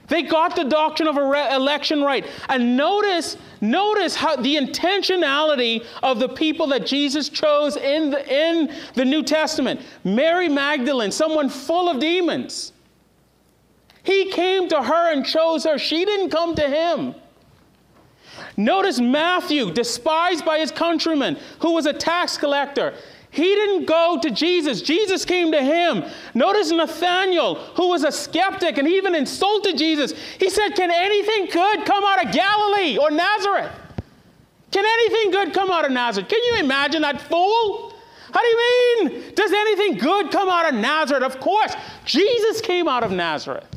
They 0.08 0.22
got 0.22 0.56
the 0.56 0.64
doctrine 0.64 1.08
of 1.08 1.16
election 1.16 2.02
right. 2.02 2.26
And 2.48 2.76
notice, 2.76 3.36
notice 3.60 4.16
how 4.16 4.36
the 4.36 4.56
intentionality 4.56 5.84
of 6.02 6.18
the 6.18 6.28
people 6.28 6.66
that 6.68 6.86
Jesus 6.86 7.28
chose 7.28 7.76
in 7.76 8.10
the, 8.10 8.32
in 8.32 8.74
the 8.94 9.04
New 9.04 9.22
Testament. 9.22 9.80
Mary 10.02 10.48
Magdalene, 10.48 11.12
someone 11.12 11.48
full 11.48 11.88
of 11.88 12.00
demons. 12.00 12.72
He 14.04 14.30
came 14.30 14.68
to 14.68 14.82
her 14.82 15.12
and 15.12 15.26
chose 15.26 15.64
her. 15.64 15.78
She 15.78 16.04
didn't 16.04 16.30
come 16.30 16.54
to 16.54 16.68
him. 16.68 17.14
Notice 18.56 19.00
Matthew, 19.00 19.72
despised 19.72 20.44
by 20.44 20.58
his 20.58 20.70
countrymen, 20.70 21.36
who 21.60 21.72
was 21.72 21.86
a 21.86 21.92
tax 21.92 22.36
collector. 22.36 22.94
He 23.30 23.42
didn't 23.42 23.86
go 23.86 24.18
to 24.22 24.30
Jesus, 24.30 24.80
Jesus 24.80 25.24
came 25.24 25.50
to 25.50 25.60
him. 25.60 26.04
Notice 26.34 26.70
Nathanael, 26.70 27.56
who 27.76 27.88
was 27.88 28.04
a 28.04 28.12
skeptic 28.12 28.78
and 28.78 28.86
even 28.86 29.14
insulted 29.14 29.76
Jesus. 29.76 30.12
He 30.38 30.50
said, 30.50 30.70
Can 30.70 30.90
anything 30.90 31.46
good 31.46 31.84
come 31.84 32.04
out 32.04 32.24
of 32.24 32.32
Galilee 32.32 32.96
or 32.96 33.10
Nazareth? 33.10 33.72
Can 34.70 34.84
anything 34.84 35.30
good 35.32 35.52
come 35.52 35.70
out 35.70 35.84
of 35.84 35.90
Nazareth? 35.90 36.28
Can 36.28 36.42
you 36.44 36.60
imagine 36.60 37.02
that 37.02 37.20
fool? 37.22 37.92
How 38.32 38.40
do 38.40 38.46
you 38.46 39.10
mean? 39.10 39.34
Does 39.34 39.52
anything 39.52 39.98
good 39.98 40.30
come 40.30 40.48
out 40.48 40.72
of 40.72 40.78
Nazareth? 40.78 41.22
Of 41.22 41.40
course, 41.40 41.74
Jesus 42.04 42.60
came 42.60 42.86
out 42.86 43.02
of 43.02 43.10
Nazareth. 43.10 43.73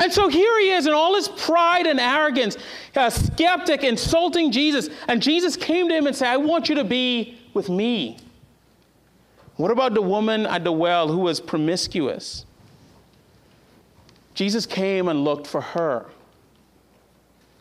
And 0.00 0.10
so 0.10 0.28
here 0.28 0.58
he 0.60 0.70
is 0.70 0.86
in 0.86 0.94
all 0.94 1.14
his 1.14 1.28
pride 1.28 1.86
and 1.86 2.00
arrogance, 2.00 2.56
a 2.96 3.10
skeptic 3.10 3.84
insulting 3.84 4.50
Jesus. 4.50 4.88
And 5.06 5.22
Jesus 5.22 5.56
came 5.56 5.88
to 5.90 5.94
him 5.94 6.06
and 6.06 6.16
said, 6.16 6.28
I 6.28 6.38
want 6.38 6.70
you 6.70 6.74
to 6.76 6.84
be 6.84 7.38
with 7.52 7.68
me? 7.68 8.16
What 9.56 9.70
about 9.70 9.92
the 9.92 10.00
woman 10.00 10.46
at 10.46 10.64
the 10.64 10.72
well 10.72 11.08
who 11.08 11.18
was 11.18 11.38
promiscuous? 11.38 12.46
Jesus 14.34 14.64
came 14.64 15.08
and 15.08 15.22
looked 15.22 15.46
for 15.46 15.60
her. 15.60 16.06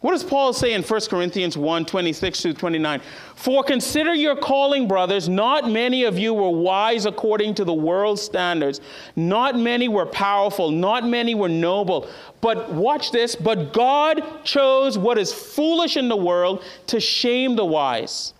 What 0.01 0.11
does 0.11 0.23
Paul 0.23 0.53
say 0.53 0.73
in 0.73 0.81
1 0.81 1.01
Corinthians 1.09 1.57
1 1.57 1.85
26 1.85 2.41
to 2.43 2.53
29? 2.53 3.01
For 3.35 3.63
consider 3.63 4.13
your 4.13 4.37
calling, 4.37 4.87
brothers. 4.87 5.27
Not 5.27 5.69
many 5.69 6.05
of 6.05 6.17
you 6.17 6.33
were 6.33 6.49
wise 6.49 7.05
according 7.05 7.55
to 7.55 7.65
the 7.65 7.73
world's 7.73 8.21
standards. 8.21 8.79
Not 9.17 9.57
many 9.57 9.89
were 9.89 10.05
powerful. 10.05 10.71
Not 10.71 11.05
many 11.05 11.35
were 11.35 11.49
noble. 11.49 12.07
But 12.39 12.71
watch 12.71 13.11
this. 13.11 13.35
But 13.35 13.73
God 13.73 14.23
chose 14.45 14.97
what 14.97 15.17
is 15.17 15.33
foolish 15.33 15.97
in 15.97 16.07
the 16.07 16.15
world 16.15 16.63
to 16.87 17.01
shame 17.01 17.57
the 17.57 17.65
wise. 17.65 18.33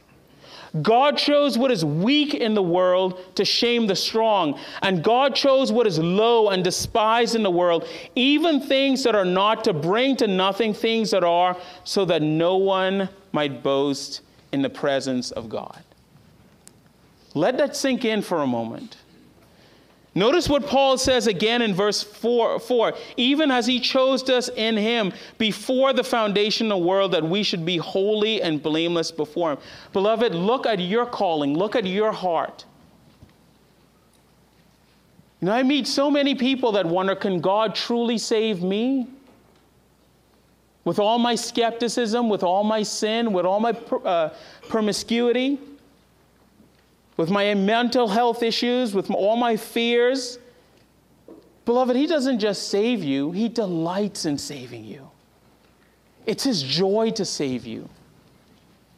God 0.82 1.18
chose 1.18 1.58
what 1.58 1.72
is 1.72 1.84
weak 1.84 2.34
in 2.34 2.54
the 2.54 2.64
world 2.64 3.36
to 3.36 3.44
shame 3.44 3.88
the 3.88 3.96
strong. 3.96 4.60
And 4.82 5.04
God 5.04 5.36
chose 5.36 5.72
what 5.72 5.88
is 5.88 5.98
low 6.00 6.50
and 6.50 6.64
despised 6.64 7.36
in 7.36 7.44
the 7.44 7.52
world, 7.52 7.88
even 8.16 8.62
things 8.62 9.04
that 9.04 9.16
are 9.16 9.26
not, 9.26 9.64
to 9.64 9.74
bring 9.74 10.16
to 10.18 10.28
nothing 10.28 10.74
things 10.74 11.12
that 11.12 11.24
are, 11.24 11.58
so 11.84 12.06
that 12.06 12.22
no 12.22 12.58
one 12.58 13.10
might 13.32 13.64
boast 13.64 14.22
in 14.52 14.62
the 14.62 14.70
presence 14.70 15.32
of 15.32 15.50
God. 15.50 15.84
Let 17.34 17.58
that 17.58 17.76
sink 17.76 18.06
in 18.06 18.22
for 18.22 18.42
a 18.42 18.48
moment. 18.48 18.98
Notice 20.20 20.50
what 20.50 20.68
Paul 20.68 20.98
says 20.98 21.28
again 21.28 21.62
in 21.62 21.74
verse 21.74 22.04
4, 22.04 22.60
4 22.60 22.94
even 23.16 23.52
as 23.52 23.66
he 23.66 23.80
chose 23.80 24.30
us 24.30 24.50
in 24.50 24.76
him 24.76 25.14
before 25.38 25.94
the 25.94 26.04
foundation 26.04 26.70
of 26.70 26.78
the 26.78 26.86
world, 26.86 27.14
that 27.14 27.24
we 27.24 27.42
should 27.42 27.64
be 27.64 27.78
holy 27.78 28.42
and 28.42 28.62
blameless 28.62 29.12
before 29.12 29.54
him. 29.54 29.60
Beloved, 29.94 30.36
look 30.36 30.66
at 30.66 30.80
your 30.80 31.06
calling, 31.06 31.58
look 31.58 31.74
at 31.78 31.86
your 31.86 32.12
heart. 32.12 32.66
You 35.40 35.46
know, 35.46 35.54
I 35.54 35.64
meet 35.64 35.88
so 35.88 36.12
many 36.12 36.36
people 36.36 36.74
that 36.74 36.86
wonder 36.86 37.16
can 37.16 37.40
God 37.40 37.74
truly 37.74 38.18
save 38.18 38.62
me? 38.62 39.08
With 40.84 41.00
all 41.00 41.18
my 41.18 41.36
skepticism, 41.36 42.28
with 42.28 42.44
all 42.44 42.66
my 42.66 42.84
sin, 42.84 43.32
with 43.32 43.46
all 43.46 43.62
my 43.62 43.72
uh, 43.72 44.34
promiscuity 44.68 45.60
with 47.20 47.30
my 47.30 47.54
mental 47.54 48.08
health 48.08 48.42
issues, 48.42 48.96
with 48.96 49.12
all 49.12 49.36
my 49.36 49.58
fears. 49.58 50.40
Beloved, 51.66 51.94
He 51.94 52.08
doesn't 52.08 52.40
just 52.40 52.70
save 52.70 53.04
you, 53.04 53.34
He 53.34 53.50
delights 53.50 54.24
in 54.24 54.38
saving 54.38 54.86
you. 54.86 55.10
It's 56.26 56.46
His 56.46 56.64
joy 56.64 57.12
to 57.12 57.26
save 57.26 57.66
you, 57.66 57.90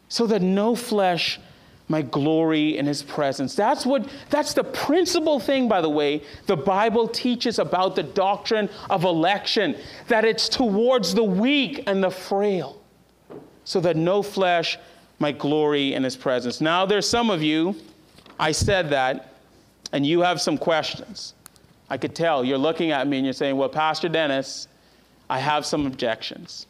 so 0.07 0.27
that 0.27 0.43
no 0.43 0.75
flesh 0.75 1.39
might 1.87 2.11
glory 2.11 2.77
in 2.77 2.85
His 2.85 3.01
presence. 3.01 3.55
That's 3.55 3.87
what, 3.87 4.07
that's 4.29 4.53
the 4.53 4.65
principal 4.65 5.39
thing, 5.39 5.67
by 5.67 5.81
the 5.81 5.89
way, 5.89 6.21
the 6.45 6.55
Bible 6.55 7.07
teaches 7.07 7.57
about 7.57 7.95
the 7.95 8.03
doctrine 8.03 8.69
of 8.91 9.03
election, 9.03 9.75
that 10.09 10.25
it's 10.25 10.47
towards 10.47 11.15
the 11.15 11.23
weak 11.23 11.85
and 11.87 12.03
the 12.03 12.11
frail, 12.11 12.83
so 13.63 13.79
that 13.79 13.95
no 13.95 14.21
flesh 14.21 14.77
might 15.17 15.39
glory 15.39 15.95
in 15.95 16.03
His 16.03 16.15
presence. 16.15 16.61
Now, 16.61 16.85
there's 16.85 17.09
some 17.09 17.31
of 17.31 17.41
you 17.41 17.75
I 18.41 18.51
said 18.51 18.89
that, 18.89 19.35
and 19.93 20.05
you 20.05 20.21
have 20.21 20.41
some 20.41 20.57
questions. 20.57 21.35
I 21.91 21.97
could 21.97 22.15
tell 22.15 22.43
you're 22.43 22.57
looking 22.57 22.91
at 22.91 23.07
me 23.07 23.17
and 23.17 23.25
you're 23.25 23.33
saying, 23.33 23.55
Well, 23.55 23.69
Pastor 23.69 24.09
Dennis, 24.09 24.67
I 25.29 25.39
have 25.39 25.65
some 25.65 25.85
objections. 25.85 26.65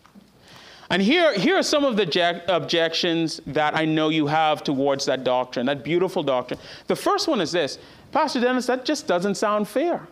And 0.90 1.02
here, 1.02 1.34
here 1.34 1.56
are 1.56 1.64
some 1.64 1.86
of 1.86 1.96
the 1.96 2.44
objections 2.54 3.40
that 3.48 3.78
I 3.78 3.86
know 3.86 4.10
you 4.10 4.28
have 4.28 4.62
towards 4.62 5.06
that 5.06 5.24
doctrine, 5.24 5.66
that 5.68 5.86
beautiful 5.86 6.22
doctrine. 6.22 6.60
The 6.88 6.98
first 6.98 7.30
one 7.30 7.40
is 7.40 7.54
this 7.54 7.80
Pastor 8.12 8.42
Dennis, 8.42 8.66
that 8.68 8.84
just 8.84 9.08
doesn't 9.08 9.36
sound 9.36 9.70
fair. 9.70 10.06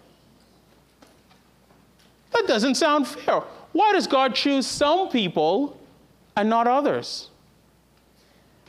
That 2.31 2.45
doesn't 2.47 2.75
sound 2.75 3.05
fair. 3.05 3.41
Why 3.73 3.91
does 3.91 4.07
God 4.07 4.33
choose 4.33 4.65
some 4.65 5.09
people 5.09 5.77
and 6.37 6.49
not 6.49 6.67
others? 6.67 7.29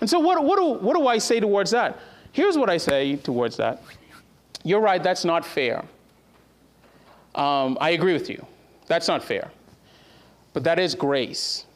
And 0.00 0.10
so, 0.10 0.18
what, 0.18 0.42
what, 0.42 0.56
do, 0.56 0.84
what 0.84 0.96
do 0.96 1.06
I 1.06 1.18
say 1.18 1.38
towards 1.38 1.70
that? 1.70 1.96
Here's 2.32 2.56
what 2.56 2.70
I 2.70 2.76
say 2.76 3.16
towards 3.16 3.56
that. 3.56 3.82
You're 4.62 4.80
right, 4.80 5.02
that's 5.02 5.24
not 5.24 5.44
fair. 5.44 5.84
Um, 7.34 7.78
I 7.80 7.90
agree 7.90 8.12
with 8.12 8.28
you. 8.28 8.44
That's 8.86 9.08
not 9.08 9.22
fair. 9.22 9.50
But 10.52 10.64
that 10.64 10.78
is 10.78 10.94
grace. 10.94 11.66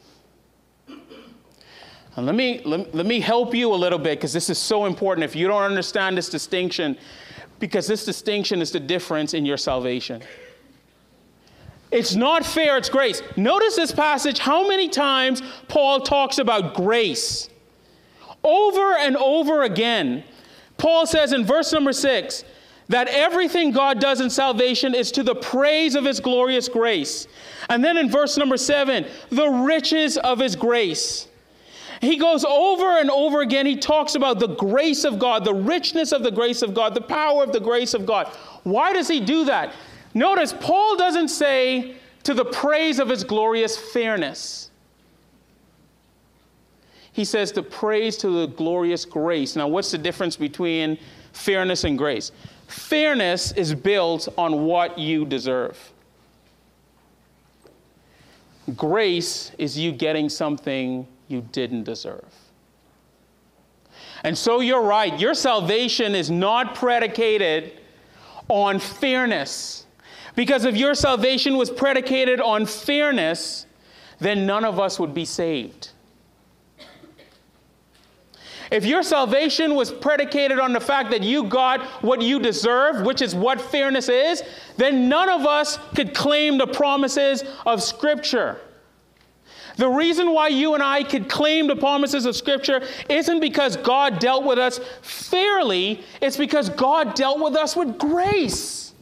And 0.87 2.25
let 2.25 2.35
me, 2.35 2.61
let, 2.63 2.93
let 2.95 3.05
me 3.05 3.19
help 3.19 3.53
you 3.53 3.73
a 3.73 3.75
little 3.75 3.99
bit 3.99 4.19
because 4.19 4.33
this 4.33 4.49
is 4.49 4.57
so 4.57 4.85
important. 4.85 5.23
If 5.23 5.35
you 5.35 5.47
don't 5.47 5.63
understand 5.63 6.17
this 6.17 6.29
distinction, 6.29 6.97
because 7.59 7.87
this 7.87 8.05
distinction 8.05 8.61
is 8.61 8.71
the 8.71 8.79
difference 8.79 9.33
in 9.33 9.45
your 9.45 9.57
salvation. 9.57 10.21
It's 11.91 12.15
not 12.15 12.45
fair, 12.45 12.77
it's 12.77 12.89
grace. 12.89 13.21
Notice 13.37 13.75
this 13.75 13.91
passage, 13.91 14.39
how 14.39 14.67
many 14.67 14.89
times 14.89 15.41
Paul 15.67 16.01
talks 16.01 16.37
about 16.37 16.73
grace. 16.73 17.49
Over 18.43 18.95
and 18.97 19.15
over 19.17 19.63
again. 19.63 20.23
Paul 20.77 21.05
says 21.05 21.33
in 21.33 21.45
verse 21.45 21.71
number 21.71 21.93
six 21.93 22.43
that 22.87 23.07
everything 23.07 23.71
God 23.71 23.99
does 23.99 24.21
in 24.21 24.29
salvation 24.29 24.93
is 24.93 25.11
to 25.13 25.23
the 25.23 25.35
praise 25.35 25.95
of 25.95 26.05
his 26.05 26.19
glorious 26.19 26.69
grace. 26.69 27.27
And 27.69 27.83
then 27.83 27.97
in 27.97 28.09
verse 28.09 28.37
number 28.37 28.57
seven, 28.57 29.05
the 29.29 29.47
riches 29.49 30.17
of 30.17 30.39
his 30.39 30.55
grace. 30.55 31.27
He 32.01 32.17
goes 32.17 32.43
over 32.45 32.99
and 32.99 33.09
over 33.09 33.41
again, 33.41 33.65
he 33.65 33.77
talks 33.77 34.15
about 34.15 34.39
the 34.39 34.47
grace 34.47 35.05
of 35.05 35.17
God, 35.17 35.45
the 35.45 35.53
richness 35.53 36.11
of 36.11 36.23
the 36.23 36.31
grace 36.31 36.61
of 36.61 36.73
God, 36.73 36.93
the 36.93 37.01
power 37.01 37.43
of 37.43 37.53
the 37.53 37.59
grace 37.59 37.93
of 37.93 38.05
God. 38.05 38.27
Why 38.63 38.93
does 38.93 39.07
he 39.07 39.19
do 39.19 39.45
that? 39.45 39.73
Notice, 40.13 40.53
Paul 40.53 40.97
doesn't 40.97 41.29
say 41.29 41.95
to 42.23 42.33
the 42.33 42.45
praise 42.45 42.99
of 42.99 43.09
his 43.09 43.23
glorious 43.23 43.77
fairness 43.77 44.69
he 47.15 47.23
says 47.23 47.53
to 47.53 47.63
praise 47.63 48.17
to 48.17 48.29
the 48.29 48.47
glorious 48.47 49.05
grace. 49.05 49.55
Now, 49.55 49.69
what's 49.69 49.89
the 49.89 49.97
difference 49.97 50.35
between 50.35 50.99
fairness 51.31 51.85
and 51.85 51.97
grace? 51.97 52.33
Fairness 52.67 53.53
is 53.53 53.73
built 53.73 54.27
on 54.37 54.65
what 54.65 54.99
you 54.99 55.23
deserve. 55.23 55.93
Grace 58.75 59.53
is 59.57 59.79
you 59.79 59.93
getting 59.93 60.27
something 60.27 61.07
you 61.29 61.39
didn't 61.53 61.85
deserve. 61.85 62.25
And 64.25 64.37
so 64.37 64.59
you're 64.59 64.83
right, 64.83 65.17
your 65.17 65.35
salvation 65.35 66.15
is 66.15 66.29
not 66.29 66.75
predicated 66.75 67.79
on 68.49 68.77
fairness. 68.77 69.85
Because 70.35 70.65
if 70.65 70.75
your 70.75 70.93
salvation 70.93 71.55
was 71.55 71.71
predicated 71.71 72.41
on 72.41 72.65
fairness, 72.65 73.67
then 74.19 74.45
none 74.45 74.65
of 74.65 74.81
us 74.81 74.99
would 74.99 75.13
be 75.13 75.23
saved. 75.23 75.91
If 78.71 78.85
your 78.85 79.03
salvation 79.03 79.75
was 79.75 79.91
predicated 79.91 80.59
on 80.59 80.73
the 80.73 80.79
fact 80.79 81.11
that 81.11 81.21
you 81.21 81.43
got 81.43 81.81
what 82.03 82.21
you 82.21 82.39
deserve, 82.39 83.05
which 83.05 83.21
is 83.21 83.35
what 83.35 83.61
fairness 83.61 84.09
is, 84.09 84.43
then 84.77 85.07
none 85.07 85.29
of 85.29 85.45
us 85.45 85.77
could 85.95 86.13
claim 86.13 86.57
the 86.57 86.67
promises 86.67 87.43
of 87.65 87.83
Scripture. 87.83 88.59
The 89.77 89.89
reason 89.89 90.31
why 90.31 90.47
you 90.47 90.73
and 90.73 90.81
I 90.81 91.03
could 91.03 91.27
claim 91.27 91.67
the 91.67 91.75
promises 91.75 92.25
of 92.25 92.35
Scripture 92.35 92.81
isn't 93.09 93.39
because 93.39 93.75
God 93.77 94.19
dealt 94.19 94.45
with 94.45 94.57
us 94.57 94.79
fairly, 95.01 96.03
it's 96.21 96.37
because 96.37 96.69
God 96.69 97.13
dealt 97.13 97.39
with 97.39 97.55
us 97.55 97.75
with 97.75 97.97
grace. 97.97 98.93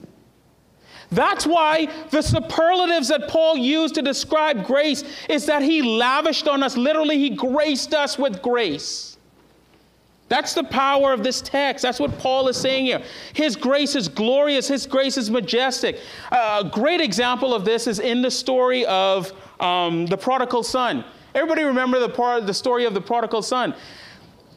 That's 1.12 1.46
why 1.46 1.90
the 2.10 2.24
superlatives 2.24 3.10
that 3.10 3.28
Paul 3.28 3.56
used 3.56 3.94
to 3.96 4.02
describe 4.02 4.66
grace 4.66 5.04
is 5.30 5.46
that 5.46 5.62
he 5.62 5.84
lavished 5.84 6.48
on 6.48 6.64
us, 6.64 6.76
literally, 6.76 7.20
he 7.20 7.30
graced 7.30 7.94
us 7.94 8.18
with 8.18 8.42
grace. 8.42 9.13
That's 10.34 10.56
the 10.56 10.64
power 10.64 11.14
of 11.14 11.24
this 11.24 11.42
text. 11.42 11.84
That's 11.84 12.00
what 12.00 12.18
Paul 12.18 12.48
is 12.48 12.58
saying 12.58 12.88
here. 12.88 13.04
His 13.34 13.56
grace 13.56 13.96
is 13.96 14.08
glorious, 14.08 14.68
His 14.68 14.88
grace 14.88 15.16
is 15.16 15.30
majestic. 15.30 16.00
A 16.32 16.68
great 16.74 17.02
example 17.02 17.54
of 17.54 17.66
this 17.66 17.86
is 17.86 18.00
in 18.00 18.24
the 18.24 18.32
story 18.32 18.84
of 18.88 19.32
um, 19.60 20.08
the 20.08 20.18
prodigal 20.18 20.64
son. 20.64 21.06
Everybody 21.36 21.62
remember 21.62 22.00
the, 22.00 22.10
part, 22.10 22.48
the 22.48 22.54
story 22.56 22.86
of 22.86 22.96
the 22.96 23.00
prodigal 23.00 23.44
son? 23.44 23.76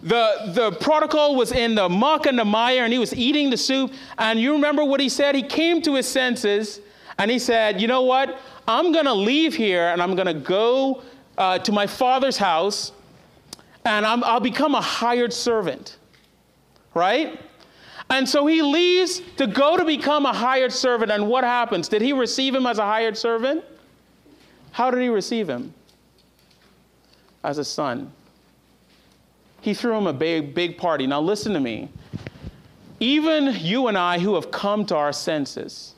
The, 0.03 0.51
the 0.55 0.73
prodigal 0.81 1.37
was 1.37 1.53
in 1.53 1.75
the 1.75 1.91
muck 1.91 2.25
and 2.25 2.39
the 2.39 2.47
mire 2.47 2.85
and 2.85 2.91
he 2.91 2.99
was 2.99 3.15
eating 3.15 3.51
the 3.51 3.59
soup. 3.59 3.93
And 4.17 4.41
you 4.41 4.53
remember 4.53 4.83
what 4.83 4.99
he 4.99 5.11
said? 5.11 5.35
He 5.35 5.43
came 5.43 5.83
to 5.83 5.97
his 5.97 6.09
senses 6.09 6.81
and 7.19 7.31
he 7.31 7.39
said, 7.39 7.83
You 7.83 7.87
know 7.87 8.01
what? 8.01 8.41
I'm 8.67 8.93
going 8.93 9.05
to 9.05 9.13
leave 9.13 9.55
here 9.55 9.89
and 9.89 10.01
I'm 10.01 10.15
going 10.15 10.27
to 10.27 10.41
go 10.41 11.03
uh, 11.37 11.59
to 11.59 11.71
my 11.71 11.87
father's 11.87 12.39
house 12.39 12.93
and 13.87 14.05
i 14.05 14.35
will 14.35 14.41
become 14.41 14.75
a 14.75 14.81
hired 14.81 15.33
servant, 15.33 15.97
right? 16.95 17.41
And 18.11 18.29
so 18.29 18.47
he 18.47 18.63
leaves 18.63 19.21
to 19.37 19.47
go 19.47 19.77
to 19.77 19.85
become 19.85 20.27
a 20.27 20.33
hired 20.33 20.73
servant. 20.73 21.11
And 21.11 21.29
what 21.29 21.45
happens? 21.45 21.89
Did 21.89 22.03
he 22.03 22.13
receive 22.13 22.55
him 22.55 22.67
as 22.67 22.79
a 22.79 22.85
hired 22.85 23.17
servant? 23.17 23.65
How 24.71 24.91
did 24.91 25.01
he 25.01 25.09
receive 25.09 25.49
him? 25.49 25.75
As 27.43 27.59
a 27.59 27.65
son. 27.65 28.13
He 29.61 29.75
threw 29.75 29.97
him 29.97 30.07
a 30.07 30.13
big, 30.13 30.55
big 30.55 30.79
party. 30.79 31.07
Now, 31.07 31.21
listen 31.21 31.53
to 31.55 31.61
me. 31.61 31.89
Even 33.01 33.55
you 33.59 33.89
and 33.89 33.99
I 33.99 34.19
who 34.19 34.35
have 34.37 34.51
come 34.51 34.87
to 34.87 34.97
our 34.97 35.13
senses 35.13 35.95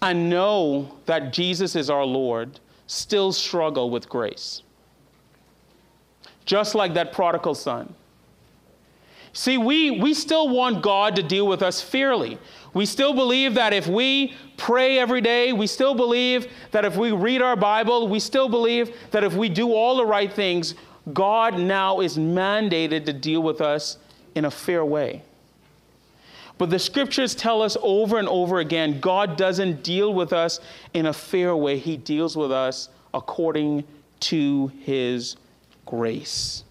and 0.00 0.30
know 0.30 0.96
that 1.06 1.32
Jesus 1.32 1.76
is 1.76 1.90
our 1.90 2.04
Lord 2.04 2.60
still 2.86 3.32
struggle 3.32 3.90
with 3.90 4.08
grace 4.08 4.62
just 6.48 6.74
like 6.74 6.94
that 6.94 7.12
prodigal 7.12 7.54
son. 7.54 7.94
See, 9.34 9.58
we, 9.58 9.90
we 9.90 10.14
still 10.14 10.48
want 10.48 10.82
God 10.82 11.14
to 11.16 11.22
deal 11.22 11.46
with 11.46 11.62
us 11.62 11.82
fairly. 11.82 12.38
We 12.72 12.86
still 12.86 13.12
believe 13.12 13.54
that 13.54 13.74
if 13.74 13.86
we 13.86 14.34
pray 14.56 14.98
every 14.98 15.20
day, 15.20 15.52
we 15.52 15.66
still 15.66 15.94
believe 15.94 16.50
that 16.70 16.86
if 16.86 16.96
we 16.96 17.12
read 17.12 17.42
our 17.42 17.54
Bible, 17.54 18.08
we 18.08 18.18
still 18.18 18.48
believe 18.48 18.96
that 19.10 19.24
if 19.24 19.34
we 19.34 19.50
do 19.50 19.74
all 19.74 19.98
the 19.98 20.06
right 20.06 20.32
things, 20.32 20.74
God 21.12 21.58
now 21.58 22.00
is 22.00 22.16
mandated 22.16 23.04
to 23.04 23.12
deal 23.12 23.42
with 23.42 23.60
us 23.60 23.98
in 24.34 24.46
a 24.46 24.50
fair 24.50 24.86
way. 24.86 25.22
But 26.56 26.70
the 26.70 26.78
scriptures 26.78 27.34
tell 27.34 27.60
us 27.60 27.76
over 27.82 28.18
and 28.18 28.26
over 28.26 28.58
again 28.58 29.00
God 29.00 29.36
doesn't 29.36 29.82
deal 29.82 30.14
with 30.14 30.32
us 30.32 30.60
in 30.94 31.04
a 31.04 31.12
fair 31.12 31.54
way, 31.54 31.78
He 31.78 31.98
deals 31.98 32.38
with 32.38 32.50
us 32.50 32.88
according 33.12 33.84
to 34.20 34.72
His 34.82 35.36
grace. 35.88 36.64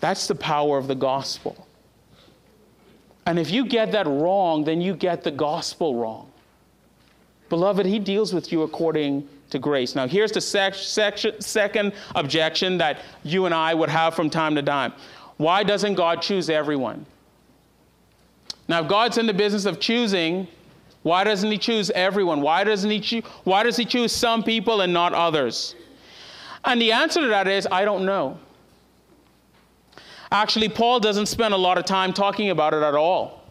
That's 0.00 0.26
the 0.26 0.34
power 0.34 0.76
of 0.76 0.88
the 0.88 0.94
gospel. 0.94 1.66
And 3.26 3.38
if 3.38 3.50
you 3.50 3.64
get 3.64 3.92
that 3.92 4.06
wrong, 4.06 4.64
then 4.64 4.80
you 4.80 4.94
get 4.94 5.22
the 5.22 5.30
gospel 5.30 5.94
wrong. 5.94 6.30
Beloved, 7.48 7.86
He 7.86 7.98
deals 7.98 8.34
with 8.34 8.50
you 8.52 8.62
according 8.62 9.26
to 9.50 9.58
grace. 9.58 9.94
Now, 9.94 10.08
here's 10.08 10.32
the 10.32 10.40
sec- 10.40 10.74
sec- 10.74 11.40
second 11.40 11.92
objection 12.16 12.76
that 12.78 12.98
you 13.22 13.46
and 13.46 13.54
I 13.54 13.74
would 13.74 13.88
have 13.88 14.14
from 14.14 14.28
time 14.28 14.56
to 14.56 14.62
time. 14.62 14.92
Why 15.36 15.62
doesn't 15.62 15.94
God 15.94 16.20
choose 16.20 16.50
everyone? 16.50 17.06
Now, 18.66 18.82
if 18.82 18.88
God's 18.88 19.18
in 19.18 19.26
the 19.26 19.34
business 19.34 19.66
of 19.66 19.78
choosing, 19.78 20.48
why 21.02 21.22
doesn't 21.22 21.50
He 21.50 21.58
choose 21.58 21.90
everyone? 21.90 22.40
Why 22.40 22.64
doesn't 22.64 22.90
He 22.90 22.98
choose? 22.98 23.24
Why 23.44 23.62
does 23.62 23.76
He 23.76 23.84
choose 23.84 24.10
some 24.10 24.42
people 24.42 24.80
and 24.80 24.92
not 24.92 25.12
others? 25.12 25.76
And 26.64 26.80
the 26.80 26.92
answer 26.92 27.20
to 27.20 27.28
that 27.28 27.46
is, 27.46 27.68
I 27.70 27.84
don't 27.84 28.04
know. 28.04 28.38
Actually, 30.32 30.68
Paul 30.68 31.00
doesn't 31.00 31.26
spend 31.26 31.54
a 31.54 31.56
lot 31.56 31.78
of 31.78 31.84
time 31.84 32.12
talking 32.12 32.50
about 32.50 32.74
it 32.74 32.82
at 32.82 32.94
all. 32.94 33.44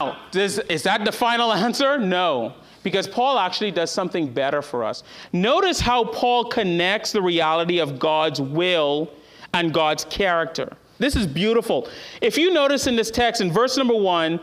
Now, 0.00 0.16
is, 0.34 0.58
is 0.58 0.82
that 0.84 1.04
the 1.04 1.12
final 1.12 1.52
answer? 1.64 1.98
No, 1.98 2.54
because 2.82 3.06
Paul 3.06 3.38
actually 3.38 3.70
does 3.72 3.90
something 3.90 4.32
better 4.32 4.62
for 4.62 4.84
us. 4.84 5.02
Notice 5.32 5.80
how 5.80 6.04
Paul 6.04 6.46
connects 6.46 7.12
the 7.12 7.22
reality 7.22 7.78
of 7.78 7.98
God's 7.98 8.40
will 8.40 9.10
and 9.52 9.72
God's 9.72 10.04
character. 10.04 10.76
This 10.98 11.16
is 11.16 11.26
beautiful. 11.26 11.88
If 12.22 12.38
you 12.38 12.52
notice 12.52 12.86
in 12.86 12.96
this 12.96 13.10
text, 13.10 13.40
in 13.40 13.52
verse 13.52 13.76
number 13.76 13.96
one, 13.96 14.40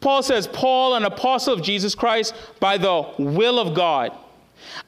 Paul 0.00 0.22
says, 0.22 0.46
Paul, 0.48 0.96
an 0.96 1.04
apostle 1.04 1.54
of 1.54 1.62
Jesus 1.62 1.94
Christ, 1.94 2.34
by 2.60 2.76
the 2.76 3.08
will 3.18 3.58
of 3.58 3.74
God. 3.74 4.16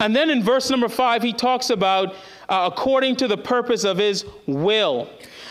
And 0.01 0.15
then 0.15 0.31
in 0.31 0.43
verse 0.43 0.71
number 0.71 0.89
five, 0.89 1.23
he 1.23 1.33
talks 1.33 1.71
about 1.71 2.15
uh, 2.49 2.71
according 2.73 3.17
to 3.17 3.29
the 3.29 3.37
purpose 3.37 3.85
of 3.85 3.99
his 3.99 4.25
will. 4.47 5.09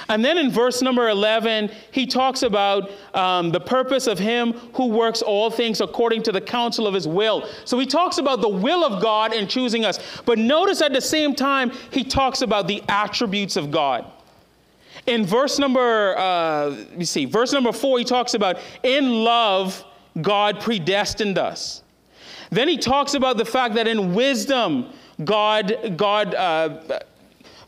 And 0.09 0.23
then 0.23 0.37
in 0.37 0.51
verse 0.51 0.81
number 0.81 1.09
11, 1.09 1.71
he 1.91 2.05
talks 2.05 2.43
about 2.43 2.91
um, 3.13 3.51
the 3.51 3.59
purpose 3.59 4.07
of 4.07 4.19
him 4.19 4.53
who 4.73 4.87
works 4.87 5.21
all 5.21 5.49
things 5.49 5.81
according 5.81 6.23
to 6.23 6.31
the 6.31 6.41
counsel 6.41 6.87
of 6.87 6.93
his 6.93 7.07
will. 7.07 7.47
So 7.65 7.79
he 7.79 7.85
talks 7.85 8.17
about 8.17 8.41
the 8.41 8.49
will 8.49 8.83
of 8.83 9.01
God 9.01 9.33
in 9.33 9.47
choosing 9.47 9.85
us. 9.85 9.99
But 10.25 10.39
notice 10.39 10.81
at 10.81 10.93
the 10.93 11.01
same 11.01 11.35
time, 11.35 11.71
he 11.91 12.03
talks 12.03 12.41
about 12.41 12.67
the 12.67 12.83
attributes 12.89 13.55
of 13.55 13.71
God. 13.71 14.05
In 15.05 15.25
verse 15.25 15.59
number, 15.59 16.17
uh, 16.17 16.69
let 16.95 17.07
see, 17.07 17.25
verse 17.25 17.51
number 17.51 17.71
four, 17.71 17.97
he 17.97 18.05
talks 18.05 18.33
about 18.33 18.57
in 18.83 19.23
love, 19.23 19.83
God 20.21 20.59
predestined 20.59 21.37
us. 21.37 21.82
Then 22.49 22.67
he 22.67 22.77
talks 22.77 23.13
about 23.13 23.37
the 23.37 23.45
fact 23.45 23.75
that 23.75 23.87
in 23.87 24.13
wisdom, 24.13 24.91
God, 25.23 25.95
God, 25.97 26.35
uh, 26.35 26.99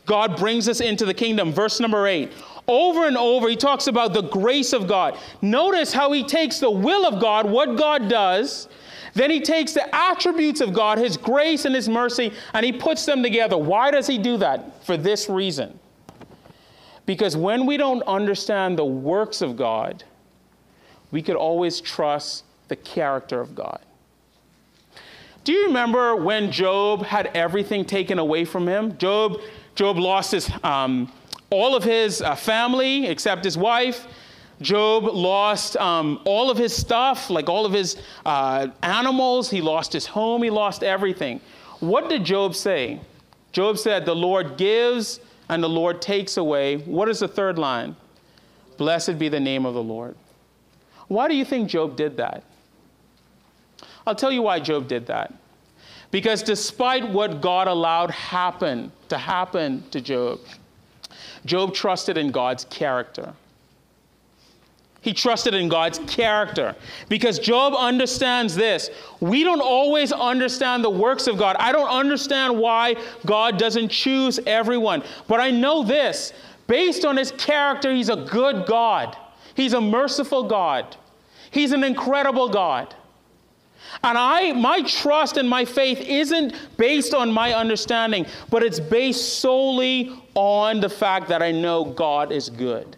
God 0.04 0.36
brings 0.36 0.68
us 0.68 0.80
into 0.80 1.04
the 1.04 1.14
kingdom. 1.14 1.52
Verse 1.52 1.80
number 1.80 2.06
eight. 2.06 2.32
Over 2.68 3.06
and 3.06 3.16
over, 3.16 3.48
he 3.48 3.56
talks 3.56 3.86
about 3.86 4.12
the 4.12 4.22
grace 4.22 4.72
of 4.72 4.88
God. 4.88 5.16
Notice 5.40 5.92
how 5.92 6.10
he 6.10 6.24
takes 6.24 6.58
the 6.58 6.70
will 6.70 7.06
of 7.06 7.20
God, 7.20 7.48
what 7.48 7.76
God 7.76 8.08
does, 8.08 8.68
then 9.14 9.30
he 9.30 9.40
takes 9.40 9.72
the 9.72 9.94
attributes 9.94 10.60
of 10.60 10.74
God, 10.74 10.98
his 10.98 11.16
grace 11.16 11.64
and 11.64 11.74
his 11.74 11.88
mercy, 11.88 12.32
and 12.52 12.66
he 12.66 12.72
puts 12.72 13.06
them 13.06 13.22
together. 13.22 13.56
Why 13.56 13.90
does 13.90 14.06
he 14.06 14.18
do 14.18 14.36
that? 14.38 14.84
For 14.84 14.96
this 14.96 15.28
reason 15.28 15.78
because 17.06 17.36
when 17.36 17.64
we 17.66 17.76
don't 17.76 18.02
understand 18.02 18.76
the 18.76 18.84
works 18.84 19.40
of 19.40 19.56
God, 19.56 20.02
we 21.12 21.22
could 21.22 21.36
always 21.36 21.80
trust 21.80 22.44
the 22.68 22.76
character 22.76 23.40
of 23.40 23.54
God. 23.54 23.80
Do 25.46 25.52
you 25.52 25.66
remember 25.66 26.16
when 26.16 26.50
Job 26.50 27.04
had 27.04 27.28
everything 27.28 27.84
taken 27.84 28.18
away 28.18 28.44
from 28.44 28.66
him? 28.66 28.98
Job, 28.98 29.40
Job 29.76 29.96
lost 29.96 30.32
his, 30.32 30.50
um, 30.64 31.12
all 31.50 31.76
of 31.76 31.84
his 31.84 32.20
uh, 32.20 32.34
family 32.34 33.06
except 33.06 33.44
his 33.44 33.56
wife. 33.56 34.08
Job 34.60 35.04
lost 35.04 35.76
um, 35.76 36.20
all 36.24 36.50
of 36.50 36.58
his 36.58 36.74
stuff, 36.74 37.30
like 37.30 37.48
all 37.48 37.64
of 37.64 37.72
his 37.72 37.96
uh, 38.24 38.66
animals. 38.82 39.48
He 39.48 39.60
lost 39.60 39.92
his 39.92 40.04
home. 40.04 40.42
He 40.42 40.50
lost 40.50 40.82
everything. 40.82 41.40
What 41.78 42.08
did 42.08 42.24
Job 42.24 42.56
say? 42.56 43.00
Job 43.52 43.78
said, 43.78 44.04
The 44.04 44.16
Lord 44.16 44.56
gives 44.56 45.20
and 45.48 45.62
the 45.62 45.68
Lord 45.68 46.02
takes 46.02 46.38
away. 46.38 46.78
What 46.78 47.08
is 47.08 47.20
the 47.20 47.28
third 47.28 47.56
line? 47.56 47.94
Blessed 48.78 49.16
be 49.16 49.28
the 49.28 49.38
name 49.38 49.64
of 49.64 49.74
the 49.74 49.82
Lord. 49.82 50.16
Why 51.06 51.28
do 51.28 51.36
you 51.36 51.44
think 51.44 51.68
Job 51.68 51.94
did 51.94 52.16
that? 52.16 52.42
I'll 54.06 54.14
tell 54.14 54.32
you 54.32 54.42
why 54.42 54.60
Job 54.60 54.88
did 54.88 55.06
that. 55.06 55.34
Because 56.10 56.42
despite 56.42 57.08
what 57.10 57.40
God 57.40 57.68
allowed 57.68 58.10
happen 58.10 58.92
to 59.08 59.18
happen 59.18 59.82
to 59.90 60.00
Job, 60.00 60.40
Job 61.44 61.74
trusted 61.74 62.16
in 62.16 62.30
God's 62.30 62.64
character. 62.66 63.34
He 65.00 65.12
trusted 65.12 65.54
in 65.54 65.68
God's 65.68 66.00
character 66.08 66.74
because 67.08 67.38
Job 67.38 67.74
understands 67.76 68.56
this. 68.56 68.90
We 69.20 69.44
don't 69.44 69.60
always 69.60 70.10
understand 70.10 70.82
the 70.82 70.90
works 70.90 71.28
of 71.28 71.38
God. 71.38 71.54
I 71.60 71.70
don't 71.70 71.88
understand 71.88 72.58
why 72.58 72.96
God 73.24 73.56
doesn't 73.56 73.88
choose 73.88 74.40
everyone. 74.46 75.04
But 75.28 75.38
I 75.38 75.52
know 75.52 75.84
this 75.84 76.32
based 76.66 77.04
on 77.04 77.16
his 77.16 77.30
character, 77.30 77.92
he's 77.92 78.08
a 78.08 78.16
good 78.16 78.66
God, 78.66 79.16
he's 79.54 79.74
a 79.74 79.80
merciful 79.80 80.42
God, 80.42 80.96
he's 81.52 81.70
an 81.70 81.84
incredible 81.84 82.48
God. 82.48 82.92
And 84.02 84.16
I 84.18 84.52
my 84.52 84.82
trust 84.82 85.36
and 85.36 85.48
my 85.48 85.64
faith 85.64 86.00
isn't 86.00 86.54
based 86.76 87.14
on 87.14 87.32
my 87.32 87.54
understanding, 87.54 88.26
but 88.50 88.62
it's 88.62 88.80
based 88.80 89.40
solely 89.40 90.12
on 90.34 90.80
the 90.80 90.88
fact 90.88 91.28
that 91.28 91.42
I 91.42 91.52
know 91.52 91.84
God 91.84 92.32
is 92.32 92.50
good. 92.50 92.96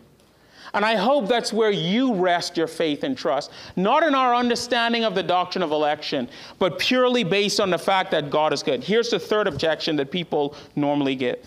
And 0.74 0.84
I 0.84 0.96
hope 0.96 1.28
that's 1.28 1.52
where 1.52 1.70
you 1.70 2.14
rest 2.14 2.56
your 2.56 2.66
faith 2.66 3.02
and 3.02 3.16
trust, 3.16 3.50
not 3.76 4.02
in 4.02 4.14
our 4.14 4.34
understanding 4.34 5.04
of 5.04 5.14
the 5.14 5.22
doctrine 5.22 5.62
of 5.62 5.72
election, 5.72 6.28
but 6.58 6.78
purely 6.78 7.24
based 7.24 7.58
on 7.58 7.70
the 7.70 7.78
fact 7.78 8.10
that 8.10 8.30
God 8.30 8.52
is 8.52 8.62
good. 8.62 8.84
Here's 8.84 9.08
the 9.08 9.18
third 9.18 9.46
objection 9.46 9.96
that 9.96 10.10
people 10.10 10.54
normally 10.76 11.16
give 11.16 11.38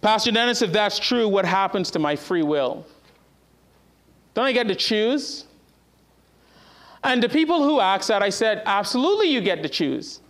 Pastor 0.00 0.30
Dennis, 0.30 0.60
if 0.60 0.70
that's 0.70 0.98
true, 0.98 1.26
what 1.26 1.46
happens 1.46 1.90
to 1.92 1.98
my 1.98 2.14
free 2.14 2.42
will? 2.42 2.86
Don't 4.34 4.44
I 4.44 4.52
get 4.52 4.68
to 4.68 4.74
choose? 4.74 5.46
And 7.04 7.22
the 7.22 7.28
people 7.28 7.62
who 7.62 7.80
ask 7.80 8.08
that, 8.08 8.22
I 8.22 8.30
said, 8.30 8.62
absolutely, 8.64 9.28
you 9.28 9.42
get 9.42 9.62
to 9.62 9.68
choose. 9.68 10.20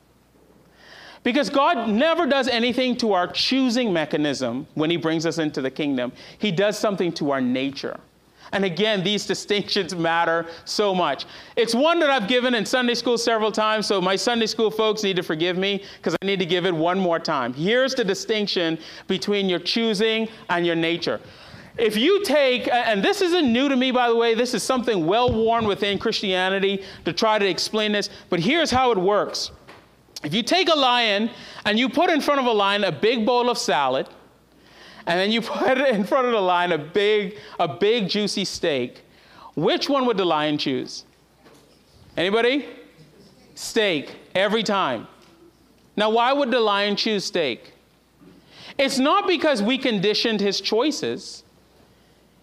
Because 1.22 1.48
God 1.48 1.88
never 1.88 2.26
does 2.26 2.48
anything 2.48 2.96
to 2.98 3.12
our 3.14 3.26
choosing 3.28 3.92
mechanism 3.92 4.66
when 4.74 4.90
He 4.90 4.98
brings 4.98 5.24
us 5.24 5.38
into 5.38 5.62
the 5.62 5.70
kingdom, 5.70 6.12
He 6.38 6.50
does 6.52 6.78
something 6.78 7.12
to 7.12 7.30
our 7.30 7.40
nature. 7.40 7.98
And 8.52 8.64
again, 8.64 9.02
these 9.02 9.26
distinctions 9.34 9.94
matter 9.94 10.46
so 10.64 10.94
much. 10.94 11.24
It's 11.56 11.74
one 11.74 11.98
that 12.00 12.10
I've 12.10 12.28
given 12.28 12.54
in 12.54 12.66
Sunday 12.66 12.94
school 12.94 13.16
several 13.16 13.50
times, 13.50 13.87
so 13.87 14.00
my 14.00 14.16
Sunday 14.16 14.46
school 14.46 14.70
folks 14.70 15.02
need 15.02 15.16
to 15.16 15.22
forgive 15.22 15.56
me 15.56 15.82
because 15.96 16.14
I 16.20 16.26
need 16.26 16.40
to 16.40 16.46
give 16.46 16.66
it 16.66 16.74
one 16.74 16.98
more 16.98 17.18
time. 17.18 17.54
Here's 17.54 17.94
the 17.94 18.04
distinction 18.04 18.78
between 19.06 19.48
your 19.48 19.60
choosing 19.60 20.28
and 20.50 20.66
your 20.66 20.76
nature. 20.76 21.20
If 21.76 21.96
you 21.96 22.22
take, 22.24 22.68
and 22.72 23.02
this 23.02 23.20
isn't 23.20 23.52
new 23.52 23.68
to 23.68 23.74
me, 23.74 23.90
by 23.90 24.08
the 24.08 24.14
way, 24.14 24.34
this 24.34 24.54
is 24.54 24.62
something 24.62 25.06
well 25.06 25.32
worn 25.32 25.66
within 25.66 25.98
Christianity 25.98 26.84
to 27.04 27.12
try 27.12 27.38
to 27.38 27.46
explain 27.46 27.90
this, 27.90 28.10
but 28.30 28.38
here's 28.38 28.70
how 28.70 28.92
it 28.92 28.98
works. 28.98 29.50
If 30.22 30.32
you 30.32 30.42
take 30.42 30.68
a 30.68 30.78
lion 30.78 31.30
and 31.64 31.78
you 31.78 31.88
put 31.88 32.10
in 32.10 32.20
front 32.20 32.40
of 32.40 32.46
a 32.46 32.52
lion 32.52 32.84
a 32.84 32.92
big 32.92 33.26
bowl 33.26 33.50
of 33.50 33.58
salad, 33.58 34.08
and 35.06 35.18
then 35.18 35.32
you 35.32 35.40
put 35.42 35.78
in 35.78 36.04
front 36.04 36.26
of 36.26 36.32
the 36.32 36.40
lion 36.40 36.72
a 36.72 36.78
big, 36.78 37.38
a 37.58 37.66
big 37.66 38.08
juicy 38.08 38.44
steak, 38.44 39.02
which 39.56 39.88
one 39.88 40.06
would 40.06 40.16
the 40.16 40.24
lion 40.24 40.58
choose? 40.58 41.04
Anybody? 42.16 42.68
Steak, 43.56 44.14
every 44.34 44.62
time. 44.62 45.08
Now, 45.96 46.10
why 46.10 46.32
would 46.32 46.50
the 46.50 46.60
lion 46.60 46.96
choose 46.96 47.24
steak? 47.24 47.72
It's 48.78 48.98
not 48.98 49.28
because 49.28 49.62
we 49.62 49.78
conditioned 49.78 50.40
his 50.40 50.60
choices, 50.60 51.44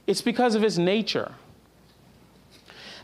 it's 0.07 0.21
because 0.21 0.55
of 0.55 0.61
his 0.61 0.77
nature. 0.79 1.31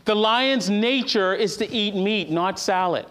The 0.04 0.14
lion's 0.14 0.70
nature 0.70 1.34
is 1.34 1.56
to 1.58 1.70
eat 1.70 1.94
meat, 1.94 2.30
not 2.30 2.58
salad. 2.58 3.06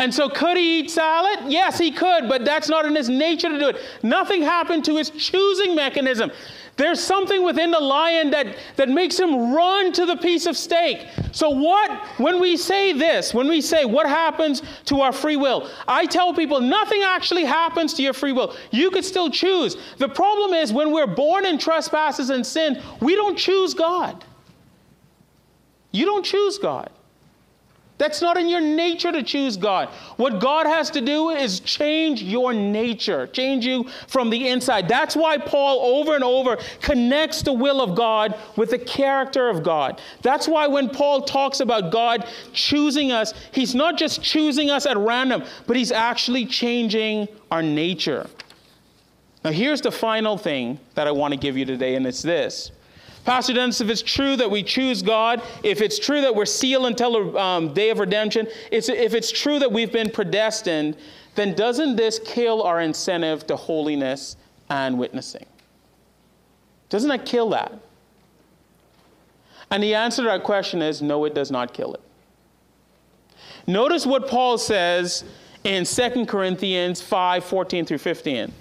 And 0.00 0.14
so, 0.14 0.30
could 0.30 0.56
he 0.56 0.80
eat 0.80 0.90
salad? 0.90 1.52
Yes, 1.52 1.78
he 1.78 1.90
could, 1.90 2.26
but 2.26 2.42
that's 2.42 2.70
not 2.70 2.86
in 2.86 2.96
his 2.96 3.10
nature 3.10 3.50
to 3.50 3.58
do 3.58 3.68
it. 3.68 3.76
Nothing 4.02 4.40
happened 4.40 4.82
to 4.86 4.96
his 4.96 5.10
choosing 5.10 5.74
mechanism. 5.74 6.32
There's 6.78 6.98
something 6.98 7.44
within 7.44 7.70
the 7.70 7.80
lion 7.80 8.30
that, 8.30 8.56
that 8.76 8.88
makes 8.88 9.20
him 9.20 9.52
run 9.52 9.92
to 9.92 10.06
the 10.06 10.16
piece 10.16 10.46
of 10.46 10.56
steak. 10.56 11.06
So, 11.32 11.50
what, 11.50 11.90
when 12.16 12.40
we 12.40 12.56
say 12.56 12.94
this, 12.94 13.34
when 13.34 13.46
we 13.46 13.60
say 13.60 13.84
what 13.84 14.06
happens 14.06 14.62
to 14.86 15.02
our 15.02 15.12
free 15.12 15.36
will, 15.36 15.68
I 15.86 16.06
tell 16.06 16.32
people 16.32 16.62
nothing 16.62 17.02
actually 17.02 17.44
happens 17.44 17.92
to 17.94 18.02
your 18.02 18.14
free 18.14 18.32
will. 18.32 18.56
You 18.70 18.90
could 18.90 19.04
still 19.04 19.28
choose. 19.28 19.76
The 19.98 20.08
problem 20.08 20.54
is 20.54 20.72
when 20.72 20.92
we're 20.92 21.06
born 21.06 21.44
in 21.44 21.58
trespasses 21.58 22.30
and 22.30 22.46
sin, 22.46 22.82
we 23.00 23.16
don't 23.16 23.36
choose 23.36 23.74
God. 23.74 24.24
You 25.92 26.06
don't 26.06 26.24
choose 26.24 26.56
God. 26.56 26.88
That's 28.00 28.22
not 28.22 28.38
in 28.38 28.48
your 28.48 28.62
nature 28.62 29.12
to 29.12 29.22
choose 29.22 29.58
God. 29.58 29.90
What 30.16 30.40
God 30.40 30.64
has 30.64 30.88
to 30.92 31.02
do 31.02 31.28
is 31.28 31.60
change 31.60 32.22
your 32.22 32.54
nature, 32.54 33.26
change 33.26 33.66
you 33.66 33.90
from 34.08 34.30
the 34.30 34.48
inside. 34.48 34.88
That's 34.88 35.14
why 35.14 35.36
Paul 35.36 35.98
over 35.98 36.14
and 36.14 36.24
over 36.24 36.56
connects 36.80 37.42
the 37.42 37.52
will 37.52 37.82
of 37.82 37.94
God 37.94 38.38
with 38.56 38.70
the 38.70 38.78
character 38.78 39.50
of 39.50 39.62
God. 39.62 40.00
That's 40.22 40.48
why 40.48 40.66
when 40.66 40.88
Paul 40.88 41.20
talks 41.20 41.60
about 41.60 41.92
God 41.92 42.26
choosing 42.54 43.12
us, 43.12 43.34
he's 43.52 43.74
not 43.74 43.98
just 43.98 44.22
choosing 44.22 44.70
us 44.70 44.86
at 44.86 44.96
random, 44.96 45.44
but 45.66 45.76
he's 45.76 45.92
actually 45.92 46.46
changing 46.46 47.28
our 47.50 47.62
nature. 47.62 48.30
Now, 49.44 49.50
here's 49.50 49.82
the 49.82 49.92
final 49.92 50.38
thing 50.38 50.80
that 50.94 51.06
I 51.06 51.10
want 51.10 51.34
to 51.34 51.38
give 51.38 51.58
you 51.58 51.66
today, 51.66 51.96
and 51.96 52.06
it's 52.06 52.22
this 52.22 52.70
Pastor 53.24 53.52
Dennis, 53.52 53.80
if 53.80 53.88
it's 53.88 54.02
true 54.02 54.36
that 54.36 54.50
we 54.50 54.62
choose 54.62 55.02
God, 55.02 55.42
if 55.62 55.80
it's 55.80 55.98
true 55.98 56.20
that 56.22 56.34
we're 56.34 56.46
sealed 56.46 56.86
until 56.86 57.32
the 57.32 57.38
um, 57.38 57.74
day 57.74 57.90
of 57.90 57.98
redemption, 57.98 58.46
if 58.72 58.88
it's 58.88 59.30
true 59.30 59.58
that 59.58 59.70
we've 59.70 59.92
been 59.92 60.10
predestined, 60.10 60.96
then 61.34 61.54
doesn't 61.54 61.96
this 61.96 62.18
kill 62.24 62.62
our 62.62 62.80
incentive 62.80 63.46
to 63.46 63.56
holiness 63.56 64.36
and 64.70 64.98
witnessing? 64.98 65.46
Doesn't 66.88 67.08
that 67.10 67.26
kill 67.26 67.50
that? 67.50 67.72
And 69.70 69.82
the 69.82 69.94
answer 69.94 70.22
to 70.22 70.28
that 70.28 70.42
question 70.42 70.82
is 70.82 71.00
no, 71.00 71.24
it 71.24 71.34
does 71.34 71.50
not 71.50 71.72
kill 71.72 71.94
it. 71.94 72.00
Notice 73.66 74.06
what 74.06 74.28
Paul 74.28 74.58
says 74.58 75.24
in 75.62 75.84
2 75.84 76.26
Corinthians 76.26 77.00
5 77.00 77.44
14 77.44 77.84
through 77.84 77.98
15. 77.98 78.52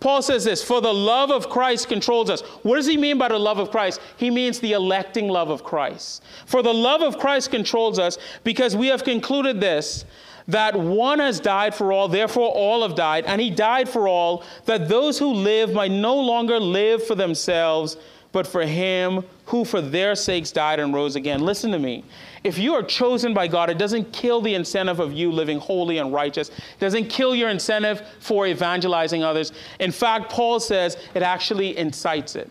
Paul 0.00 0.22
says 0.22 0.44
this 0.44 0.62
For 0.62 0.80
the 0.80 0.92
love 0.92 1.30
of 1.30 1.48
Christ 1.48 1.88
controls 1.88 2.30
us. 2.30 2.40
What 2.62 2.76
does 2.76 2.86
he 2.86 2.96
mean 2.96 3.18
by 3.18 3.28
the 3.28 3.38
love 3.38 3.58
of 3.58 3.70
Christ? 3.70 4.00
He 4.16 4.30
means 4.30 4.60
the 4.60 4.72
electing 4.72 5.28
love 5.28 5.50
of 5.50 5.64
Christ. 5.64 6.22
For 6.46 6.62
the 6.62 6.74
love 6.74 7.02
of 7.02 7.18
Christ 7.18 7.50
controls 7.50 7.98
us 7.98 8.18
because 8.44 8.76
we 8.76 8.88
have 8.88 9.04
concluded 9.04 9.60
this 9.60 10.04
that 10.46 10.74
one 10.74 11.18
has 11.18 11.40
died 11.40 11.74
for 11.74 11.92
all, 11.92 12.08
therefore 12.08 12.48
all 12.48 12.80
have 12.82 12.94
died, 12.94 13.26
and 13.26 13.38
he 13.38 13.50
died 13.50 13.86
for 13.86 14.08
all, 14.08 14.42
that 14.64 14.88
those 14.88 15.18
who 15.18 15.30
live 15.30 15.74
might 15.74 15.90
no 15.90 16.16
longer 16.16 16.58
live 16.58 17.06
for 17.06 17.14
themselves, 17.14 17.98
but 18.32 18.46
for 18.46 18.62
him 18.62 19.22
who 19.44 19.62
for 19.62 19.82
their 19.82 20.14
sakes 20.14 20.50
died 20.50 20.80
and 20.80 20.94
rose 20.94 21.16
again. 21.16 21.40
Listen 21.40 21.70
to 21.70 21.78
me. 21.78 22.02
If 22.48 22.56
you 22.56 22.72
are 22.72 22.82
chosen 22.82 23.34
by 23.34 23.46
God, 23.46 23.68
it 23.68 23.76
doesn't 23.76 24.10
kill 24.10 24.40
the 24.40 24.54
incentive 24.54 25.00
of 25.00 25.12
you 25.12 25.30
living 25.30 25.58
holy 25.58 25.98
and 25.98 26.14
righteous. 26.14 26.48
It 26.48 26.80
doesn't 26.80 27.10
kill 27.10 27.34
your 27.34 27.50
incentive 27.50 28.00
for 28.20 28.46
evangelizing 28.46 29.22
others. 29.22 29.52
In 29.80 29.92
fact, 29.92 30.32
Paul 30.32 30.58
says 30.58 30.96
it 31.12 31.22
actually 31.22 31.76
incites 31.76 32.36
it, 32.36 32.50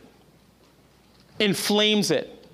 inflames 1.40 2.12
it. 2.12 2.48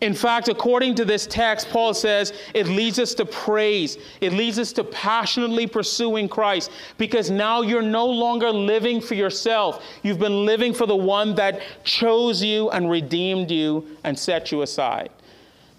In 0.00 0.14
fact, 0.14 0.48
according 0.48 0.96
to 0.96 1.04
this 1.04 1.28
text, 1.28 1.70
Paul 1.70 1.94
says 1.94 2.32
it 2.54 2.66
leads 2.66 2.98
us 2.98 3.14
to 3.14 3.24
praise. 3.24 3.96
It 4.20 4.32
leads 4.32 4.58
us 4.58 4.72
to 4.72 4.82
passionately 4.82 5.68
pursuing 5.68 6.28
Christ 6.28 6.72
because 6.98 7.30
now 7.30 7.62
you're 7.62 7.82
no 7.82 8.04
longer 8.04 8.50
living 8.50 9.00
for 9.00 9.14
yourself. 9.14 9.80
You've 10.02 10.18
been 10.18 10.44
living 10.44 10.74
for 10.74 10.86
the 10.86 10.96
one 10.96 11.36
that 11.36 11.62
chose 11.84 12.42
you 12.42 12.68
and 12.70 12.90
redeemed 12.90 13.52
you 13.52 13.96
and 14.02 14.18
set 14.18 14.50
you 14.50 14.62
aside. 14.62 15.10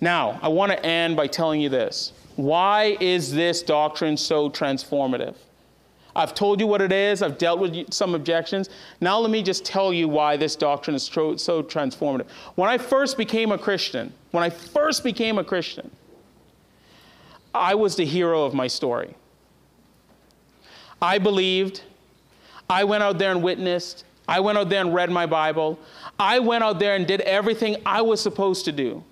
Now, 0.02 0.40
I 0.42 0.48
want 0.50 0.72
to 0.72 0.86
end 0.86 1.16
by 1.16 1.28
telling 1.28 1.62
you 1.62 1.70
this. 1.70 2.12
Why 2.36 2.98
is 3.00 3.34
this 3.34 3.62
doctrine 3.62 4.18
so 4.18 4.50
transformative? 4.50 5.36
I've 6.18 6.34
told 6.34 6.62
you 6.62 6.68
what 6.68 6.82
it 6.82 6.94
is, 6.94 7.22
I've 7.22 7.38
dealt 7.38 7.60
with 7.60 7.94
some 7.94 8.16
objections. 8.16 8.70
Now, 9.02 9.20
let 9.20 9.32
me 9.32 9.44
just 9.44 9.66
tell 9.66 9.92
you 9.92 10.08
why 10.08 10.38
this 10.38 10.56
doctrine 10.56 10.96
is 10.96 11.04
so 11.04 11.36
transformative. 11.36 12.28
When 12.56 12.70
I 12.70 12.78
first 12.78 13.18
became 13.18 13.52
a 13.52 13.58
Christian, 13.58 14.14
when 14.32 14.44
I 14.44 14.50
first 14.50 15.04
became 15.04 15.38
a 15.38 15.44
Christian, 15.44 15.92
I 17.54 17.76
was 17.76 17.96
the 17.96 18.06
hero 18.06 18.44
of 18.44 18.54
my 18.54 18.68
story. 18.68 19.16
I 21.02 21.18
believed, 21.18 21.82
I 22.70 22.86
went 22.86 23.04
out 23.04 23.18
there 23.18 23.32
and 23.32 23.44
witnessed, 23.44 24.06
I 24.28 24.40
went 24.40 24.58
out 24.58 24.70
there 24.70 24.82
and 24.82 24.94
read 24.94 25.12
my 25.12 25.26
Bible, 25.26 25.78
I 26.18 26.40
went 26.40 26.64
out 26.64 26.80
there 26.80 26.96
and 26.96 27.06
did 27.06 27.22
everything 27.22 27.76
I 27.86 28.02
was 28.02 28.22
supposed 28.22 28.64
to 28.66 28.72
do. 28.72 29.04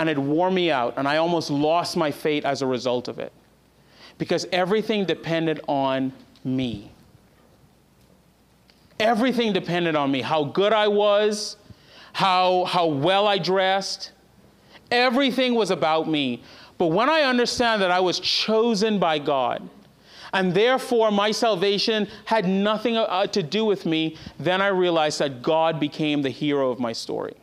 And 0.00 0.08
it 0.08 0.18
wore 0.18 0.50
me 0.50 0.70
out, 0.70 0.94
and 0.96 1.06
I 1.06 1.18
almost 1.18 1.50
lost 1.50 1.94
my 1.94 2.10
faith 2.10 2.46
as 2.46 2.62
a 2.62 2.66
result 2.66 3.06
of 3.06 3.18
it 3.18 3.34
because 4.16 4.46
everything 4.50 5.04
depended 5.04 5.60
on 5.68 6.14
me. 6.42 6.90
Everything 8.98 9.52
depended 9.52 9.96
on 9.96 10.10
me 10.10 10.22
how 10.22 10.44
good 10.44 10.72
I 10.72 10.88
was, 10.88 11.58
how, 12.14 12.64
how 12.64 12.86
well 12.86 13.28
I 13.28 13.36
dressed. 13.36 14.12
Everything 14.90 15.54
was 15.54 15.70
about 15.70 16.08
me. 16.08 16.42
But 16.78 16.86
when 16.86 17.10
I 17.10 17.20
understand 17.20 17.82
that 17.82 17.90
I 17.90 18.00
was 18.00 18.20
chosen 18.20 18.98
by 18.98 19.18
God, 19.18 19.68
and 20.32 20.54
therefore 20.54 21.10
my 21.10 21.30
salvation 21.30 22.08
had 22.24 22.48
nothing 22.48 22.96
uh, 22.96 23.26
to 23.26 23.42
do 23.42 23.66
with 23.66 23.84
me, 23.84 24.16
then 24.38 24.62
I 24.62 24.68
realized 24.68 25.18
that 25.18 25.42
God 25.42 25.78
became 25.78 26.22
the 26.22 26.30
hero 26.30 26.70
of 26.70 26.80
my 26.80 26.94
story. 26.94 27.36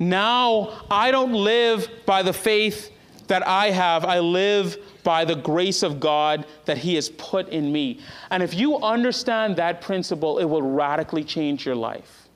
Now 0.00 0.82
I 0.90 1.10
don't 1.10 1.34
live 1.34 1.88
by 2.06 2.22
the 2.22 2.32
faith 2.32 2.90
that 3.28 3.46
I 3.46 3.70
have, 3.70 4.04
I 4.04 4.18
live 4.18 4.76
by 5.04 5.24
the 5.24 5.36
grace 5.36 5.84
of 5.84 6.00
God 6.00 6.46
that 6.64 6.78
He 6.78 6.96
has 6.96 7.10
put 7.10 7.48
in 7.50 7.70
me. 7.70 8.00
And 8.30 8.42
if 8.42 8.54
you 8.54 8.78
understand 8.78 9.56
that 9.56 9.80
principle, 9.80 10.38
it 10.38 10.46
will 10.46 10.62
radically 10.62 11.22
change 11.22 11.64
your 11.64 11.76
life. 11.76 12.28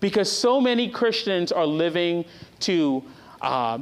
Because 0.00 0.30
so 0.30 0.60
many 0.60 0.88
Christians 0.88 1.52
are 1.52 1.66
living 1.66 2.24
to, 2.60 3.04
uh, 3.40 3.78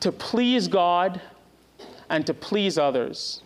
to 0.00 0.12
please 0.12 0.68
God 0.68 1.20
and 2.08 2.26
to 2.26 2.34
please 2.34 2.78
others. 2.78 3.42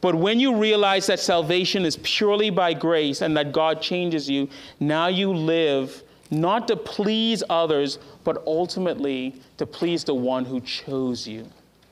But 0.00 0.16
when 0.16 0.40
you 0.40 0.56
realize 0.56 1.06
that 1.06 1.20
salvation 1.20 1.84
is 1.84 1.96
purely 2.02 2.50
by 2.50 2.74
grace 2.74 3.22
and 3.22 3.36
that 3.36 3.52
God 3.52 3.80
changes 3.80 4.28
you, 4.28 4.48
now 4.80 5.06
you 5.06 5.32
live 5.32 6.02
not 6.32 6.66
to 6.68 6.76
please 6.76 7.42
others, 7.50 7.98
but 8.24 8.42
ultimately 8.46 9.40
to 9.58 9.66
please 9.66 10.02
the 10.02 10.14
one 10.14 10.44
who 10.44 10.60
chose 10.60 11.26
you. 11.28 11.46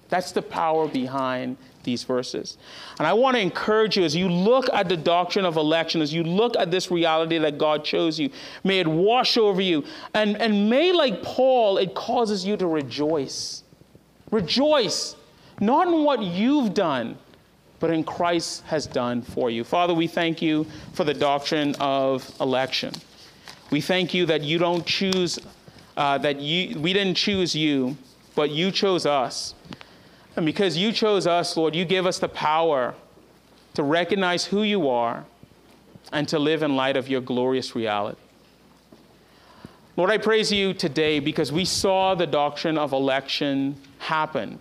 That's 0.09 0.33
the 0.33 0.43
power 0.43 0.89
behind 0.89 1.57
these 1.85 2.03
verses. 2.03 2.59
And 2.99 3.07
I 3.07 3.13
want 3.13 3.37
to 3.37 3.41
encourage 3.41 3.97
you 3.97 4.05
as 4.05 4.17
you 4.17 4.29
look 4.29 4.69
at 4.73 4.89
the 4.89 4.97
doctrine 4.97 5.45
of 5.45 5.57
election, 5.57 6.03
as 6.03 6.13
you 6.13 6.25
look 6.25 6.57
at 6.57 6.71
this 6.71 6.91
reality 6.91 7.39
that 7.39 7.59
God 7.59 7.85
chose 7.85 8.19
you, 8.19 8.31
may 8.65 8.81
it 8.81 8.87
wash 8.87 9.37
over 9.37 9.61
you. 9.61 9.85
And, 10.15 10.37
and 10.41 10.69
may, 10.69 10.93
like 10.93 11.23
Paul, 11.23 11.79
it 11.79 11.95
causes 11.95 12.45
you 12.45 12.57
to 12.57 12.67
rejoice. 12.67 13.63
Rejoice, 14.31 15.17
not 15.61 15.87
in 15.87 16.03
what 16.03 16.23
you've 16.23 16.75
done, 16.75 17.17
but 17.79 17.91
in 17.91 18.05
Christ 18.05 18.63
has 18.65 18.87
done 18.87 19.23
for 19.23 19.51
you. 19.51 19.65
Father, 19.65 19.95
we 19.95 20.07
thank 20.07 20.43
you 20.43 20.67
for 20.93 21.05
the 21.05 21.15
doctrine 21.15 21.75
of 21.79 22.31
election. 22.41 22.93
We 23.71 23.81
thank 23.81 24.15
you 24.15 24.27
that 24.27 24.43
you 24.43 24.59
don't 24.59 24.85
choose, 24.85 25.39
uh, 25.97 26.19
that 26.19 26.41
you, 26.41 26.79
we 26.81 26.93
didn't 26.93 27.15
choose 27.15 27.55
you, 27.55 27.97
but 28.35 28.51
you 28.51 28.71
chose 28.71 29.07
us. 29.07 29.55
And 30.37 30.45
because 30.47 30.77
you 30.77 30.93
chose 30.93 31.27
us, 31.27 31.57
Lord, 31.57 31.75
you 31.75 31.85
give 31.85 32.07
us 32.07 32.19
the 32.19 32.29
power 32.29 32.95
to 33.75 33.83
recognize 33.83 34.45
who 34.45 34.63
you 34.63 34.89
are 34.89 35.25
and 36.13 36.27
to 36.29 36.39
live 36.39 36.63
in 36.63 36.77
light 36.77 36.97
of 36.97 37.09
your 37.09 37.21
glorious 37.21 37.77
reality. 37.77 38.19
Lord, 39.97 40.11
I 40.11 40.19
praise 40.19 40.51
you 40.51 40.73
today 40.73 41.21
because 41.21 41.53
we 41.53 41.65
saw 41.65 42.15
the 42.15 42.27
doctrine 42.27 42.79
of 42.79 42.93
election 42.93 43.77
happen. 43.99 44.59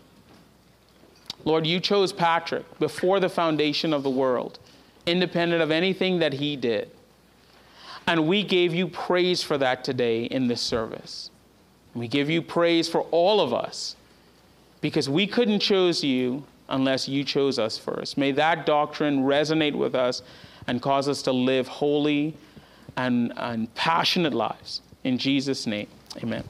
Lord, 1.45 1.65
you 1.65 1.79
chose 1.79 2.11
Patrick 2.11 2.65
before 2.77 3.19
the 3.19 3.29
foundation 3.29 3.93
of 3.93 4.03
the 4.03 4.09
world, 4.09 4.59
independent 5.05 5.61
of 5.61 5.71
anything 5.71 6.19
that 6.19 6.33
he 6.33 6.55
did. 6.55 6.91
And 8.09 8.27
we 8.27 8.43
gave 8.43 8.73
you 8.73 8.87
praise 8.87 9.43
for 9.43 9.59
that 9.59 9.83
today 9.83 10.23
in 10.23 10.47
this 10.47 10.61
service. 10.61 11.29
We 11.93 12.07
give 12.07 12.27
you 12.27 12.41
praise 12.41 12.89
for 12.89 13.01
all 13.11 13.39
of 13.39 13.53
us 13.53 13.95
because 14.81 15.07
we 15.07 15.27
couldn't 15.27 15.59
choose 15.59 16.03
you 16.03 16.43
unless 16.69 17.07
you 17.07 17.23
chose 17.23 17.59
us 17.59 17.77
first. 17.77 18.17
May 18.17 18.31
that 18.31 18.65
doctrine 18.65 19.25
resonate 19.25 19.75
with 19.75 19.93
us 19.93 20.23
and 20.65 20.81
cause 20.81 21.07
us 21.07 21.21
to 21.21 21.31
live 21.31 21.67
holy 21.67 22.35
and, 22.97 23.31
and 23.37 23.71
passionate 23.75 24.33
lives. 24.33 24.81
In 25.03 25.19
Jesus' 25.19 25.67
name, 25.67 25.87
amen. 26.17 26.43